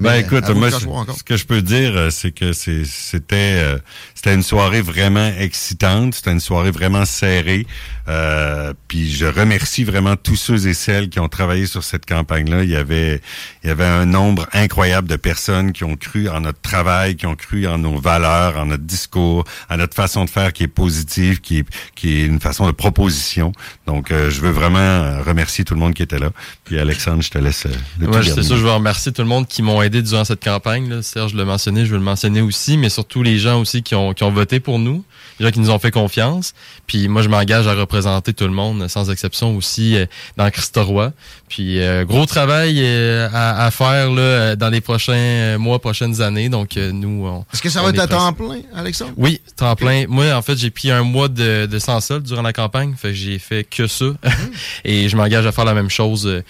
Ben 0.00 0.14
écoute, 0.20 0.44
moi, 0.54 0.70
ce 1.16 1.22
que 1.22 1.36
je 1.36 1.44
peux 1.46 1.62
dire, 1.62 1.92
euh, 1.96 2.10
c'est 2.10 2.32
que 2.32 2.52
c'est- 2.52 2.84
c'était 2.84 3.34
euh, 3.62 3.78
c'était 4.14 4.34
une 4.34 4.42
soirée 4.42 4.80
vraiment 4.82 5.30
excitante, 5.38 6.14
c'était 6.14 6.32
une 6.32 6.40
soirée 6.40 6.70
vraiment 6.70 7.04
serrée. 7.04 7.66
Euh, 8.08 8.74
puis 8.88 9.10
je 9.12 9.24
remercie 9.24 9.82
vraiment 9.84 10.16
tous 10.16 10.36
ceux 10.36 10.66
et 10.66 10.74
celles 10.74 11.08
qui 11.08 11.20
ont 11.20 11.28
travaillé 11.28 11.66
sur 11.66 11.82
cette 11.82 12.04
campagne-là. 12.06 12.62
Il 12.62 12.70
y 12.70 12.76
avait 12.76 13.20
il 13.62 13.68
y 13.68 13.70
avait 13.70 13.84
un 13.86 14.04
nombre 14.04 14.46
incroyable 14.52 15.08
de 15.08 15.16
personnes 15.16 15.72
qui 15.72 15.84
ont 15.84 15.96
cru 15.96 16.28
en 16.28 16.40
notre 16.40 16.60
travail, 16.60 17.16
qui 17.16 17.26
ont 17.26 17.34
cru 17.36 17.66
en 17.66 17.78
nos 17.78 17.98
valeurs, 17.98 18.58
en 18.58 18.66
notre 18.66 18.82
discours, 18.84 19.44
à 19.70 19.76
notre 19.76 19.94
façon 19.94 20.24
de 20.24 20.30
faire 20.30 20.52
qui 20.52 20.64
est 20.64 20.68
positive, 20.68 21.40
qui 21.40 21.58
est 21.60 21.66
qui 21.94 22.20
est 22.20 22.26
une 22.26 22.40
façon 22.40 22.66
de 22.66 22.72
proposition. 22.72 23.52
Donc 23.86 24.10
euh, 24.10 24.30
je 24.30 24.40
veux 24.40 24.50
vraiment 24.50 25.22
remercier 25.22 25.64
tout 25.64 25.74
le 25.74 25.80
monde 25.80 25.94
qui 25.94 26.02
était 26.02 26.18
là. 26.18 26.30
Puis 26.64 26.78
Alexandre, 26.78 27.22
je 27.22 27.30
te 27.30 27.38
laisse. 27.38 27.66
euh, 27.66 27.70
le 27.98 28.06
tout 28.06 28.12
c'est 28.34 28.42
sûr, 28.42 28.56
je 28.56 28.62
veux 28.62 28.70
remercier 28.72 29.12
tout 29.12 29.22
le 29.22 29.28
monde 29.28 29.46
qui 29.48 29.62
m'ont 29.62 29.73
aidé 29.82 30.02
durant 30.02 30.24
cette 30.24 30.42
campagne. 30.42 30.88
Là. 30.88 31.02
Serge 31.02 31.34
l'a 31.34 31.44
mentionné, 31.44 31.84
je 31.84 31.90
veux 31.90 31.98
le 31.98 32.04
mentionner 32.04 32.40
aussi, 32.40 32.76
mais 32.76 32.88
surtout 32.88 33.22
les 33.22 33.38
gens 33.38 33.60
aussi 33.60 33.82
qui 33.82 33.94
ont, 33.94 34.12
qui 34.12 34.24
ont 34.24 34.30
voté 34.30 34.60
pour 34.60 34.78
nous, 34.78 35.04
les 35.38 35.46
gens 35.46 35.52
qui 35.52 35.60
nous 35.60 35.70
ont 35.70 35.78
fait 35.78 35.90
confiance. 35.90 36.54
Puis 36.86 37.08
moi, 37.08 37.22
je 37.22 37.28
m'engage 37.28 37.66
à 37.66 37.74
représenter 37.74 38.32
tout 38.32 38.44
le 38.44 38.52
monde, 38.52 38.88
sans 38.88 39.10
exception 39.10 39.56
aussi, 39.56 39.96
euh, 39.96 40.06
dans 40.36 40.50
Christoroy. 40.50 41.12
Puis 41.48 41.80
euh, 41.80 42.04
gros 42.04 42.26
travail 42.26 42.80
euh, 42.80 43.28
à, 43.32 43.64
à 43.66 43.70
faire 43.70 44.10
là, 44.10 44.56
dans 44.56 44.68
les 44.68 44.80
prochains 44.80 45.58
mois, 45.58 45.78
prochaines 45.78 46.20
années. 46.20 46.48
Donc 46.48 46.76
nous, 46.76 47.26
Est-ce 47.52 47.62
que 47.62 47.70
ça 47.70 47.82
va 47.82 47.90
être 47.90 47.98
à 47.98 48.06
temps 48.06 48.32
plein, 48.32 48.60
Alexandre? 48.74 49.12
Oui, 49.16 49.40
temps 49.56 49.76
plein. 49.76 50.06
Moi, 50.08 50.32
en 50.32 50.42
fait, 50.42 50.56
j'ai 50.56 50.70
pris 50.70 50.90
un 50.90 51.02
mois 51.02 51.28
de, 51.28 51.66
de 51.66 51.78
sans 51.78 52.00
solde 52.00 52.24
durant 52.24 52.42
la 52.42 52.52
campagne. 52.52 52.94
Fait 52.96 53.08
que 53.08 53.14
j'ai 53.14 53.38
fait 53.38 53.64
que 53.64 53.86
ça. 53.86 54.06
Et 54.84 55.08
je 55.08 55.16
m'engage 55.16 55.46
à 55.46 55.52
faire 55.52 55.64
la 55.64 55.74
même 55.74 55.90
chose 55.90 56.42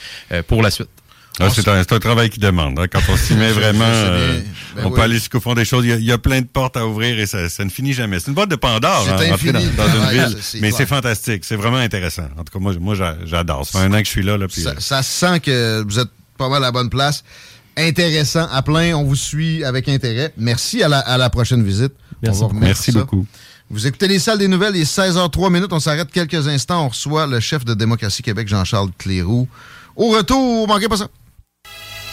pour 0.46 0.62
la 0.62 0.70
suite. 0.70 0.88
Ah, 1.40 1.48
c'est 1.50 1.66
un, 1.68 1.98
travail 1.98 2.30
qui 2.30 2.38
demande. 2.38 2.78
hein. 2.78 2.86
Quand 2.90 3.00
on 3.08 3.16
s'y 3.16 3.34
met 3.36 3.50
vraiment, 3.50 3.84
euh, 3.84 4.40
Ben 4.76 4.84
on 4.84 4.88
oui. 4.88 4.94
peut 4.94 5.00
aller 5.02 5.14
jusqu'au 5.16 5.40
fond 5.40 5.54
des 5.54 5.64
choses. 5.64 5.84
Il 5.84 5.88
y, 5.90 5.92
a, 5.92 5.96
il 5.96 6.04
y 6.04 6.12
a 6.12 6.18
plein 6.18 6.40
de 6.40 6.46
portes 6.46 6.76
à 6.76 6.86
ouvrir 6.86 7.18
et 7.18 7.26
ça, 7.26 7.48
ça 7.48 7.64
ne 7.64 7.70
finit 7.70 7.92
jamais. 7.92 8.20
C'est 8.20 8.28
une 8.28 8.34
boîte 8.34 8.50
de 8.50 8.56
Pandore, 8.56 9.02
C'est 9.04 9.10
hein, 9.10 9.16
dans, 9.16 9.52
dans 9.52 9.60
une 9.60 9.72
travail, 9.74 10.18
ville. 10.28 10.38
Mais 10.60 10.70
c'est 10.70 10.86
fantastique. 10.86 11.44
C'est 11.44 11.56
vraiment 11.56 11.78
intéressant. 11.78 12.28
En 12.38 12.44
tout 12.44 12.52
cas, 12.52 12.58
moi, 12.60 12.72
moi 12.80 12.94
j'a- 12.94 13.16
j'adore. 13.24 13.66
Ça 13.66 13.80
fait 13.80 13.84
un 13.86 13.92
an 13.92 13.98
que 13.98 14.04
je 14.04 14.10
suis 14.10 14.22
là. 14.22 14.36
là 14.36 14.46
puis, 14.46 14.62
Ça, 14.62 14.70
euh, 14.70 14.74
ça 14.78 15.02
se 15.02 15.10
sent 15.10 15.40
que 15.40 15.82
vous 15.82 15.98
êtes 15.98 16.08
pas 16.38 16.48
mal 16.48 16.62
à 16.62 16.66
la 16.68 16.72
bonne 16.72 16.88
place. 16.90 17.24
Intéressant 17.76 18.46
à 18.52 18.62
plein. 18.62 18.94
On 18.94 19.02
vous 19.02 19.16
suit 19.16 19.64
avec 19.64 19.88
intérêt. 19.88 20.32
Merci 20.36 20.82
à 20.84 20.88
la, 20.88 21.00
à 21.00 21.18
la 21.18 21.30
prochaine 21.30 21.64
visite. 21.64 21.92
Merci 22.22 22.42
On 22.44 22.48
va 22.94 23.00
beaucoup. 23.00 23.26
Vous 23.70 23.86
écoutez 23.88 24.06
les 24.06 24.18
salles 24.20 24.38
des 24.38 24.46
nouvelles, 24.46 24.76
il 24.76 24.82
est 24.82 24.84
16h03 24.98 25.50
minutes. 25.50 25.72
On 25.72 25.80
s'arrête 25.80 26.10
quelques 26.12 26.46
instants. 26.46 26.84
On 26.84 26.88
reçoit 26.90 27.26
le 27.26 27.40
chef 27.40 27.64
de 27.64 27.74
Démocratie 27.74 28.22
Québec, 28.22 28.46
Jean-Charles 28.46 28.90
Cléroux. 28.98 29.48
Au 29.96 30.10
retour, 30.10 30.68
manquez 30.68 30.86
pas 30.88 30.96
ça. 30.98 31.08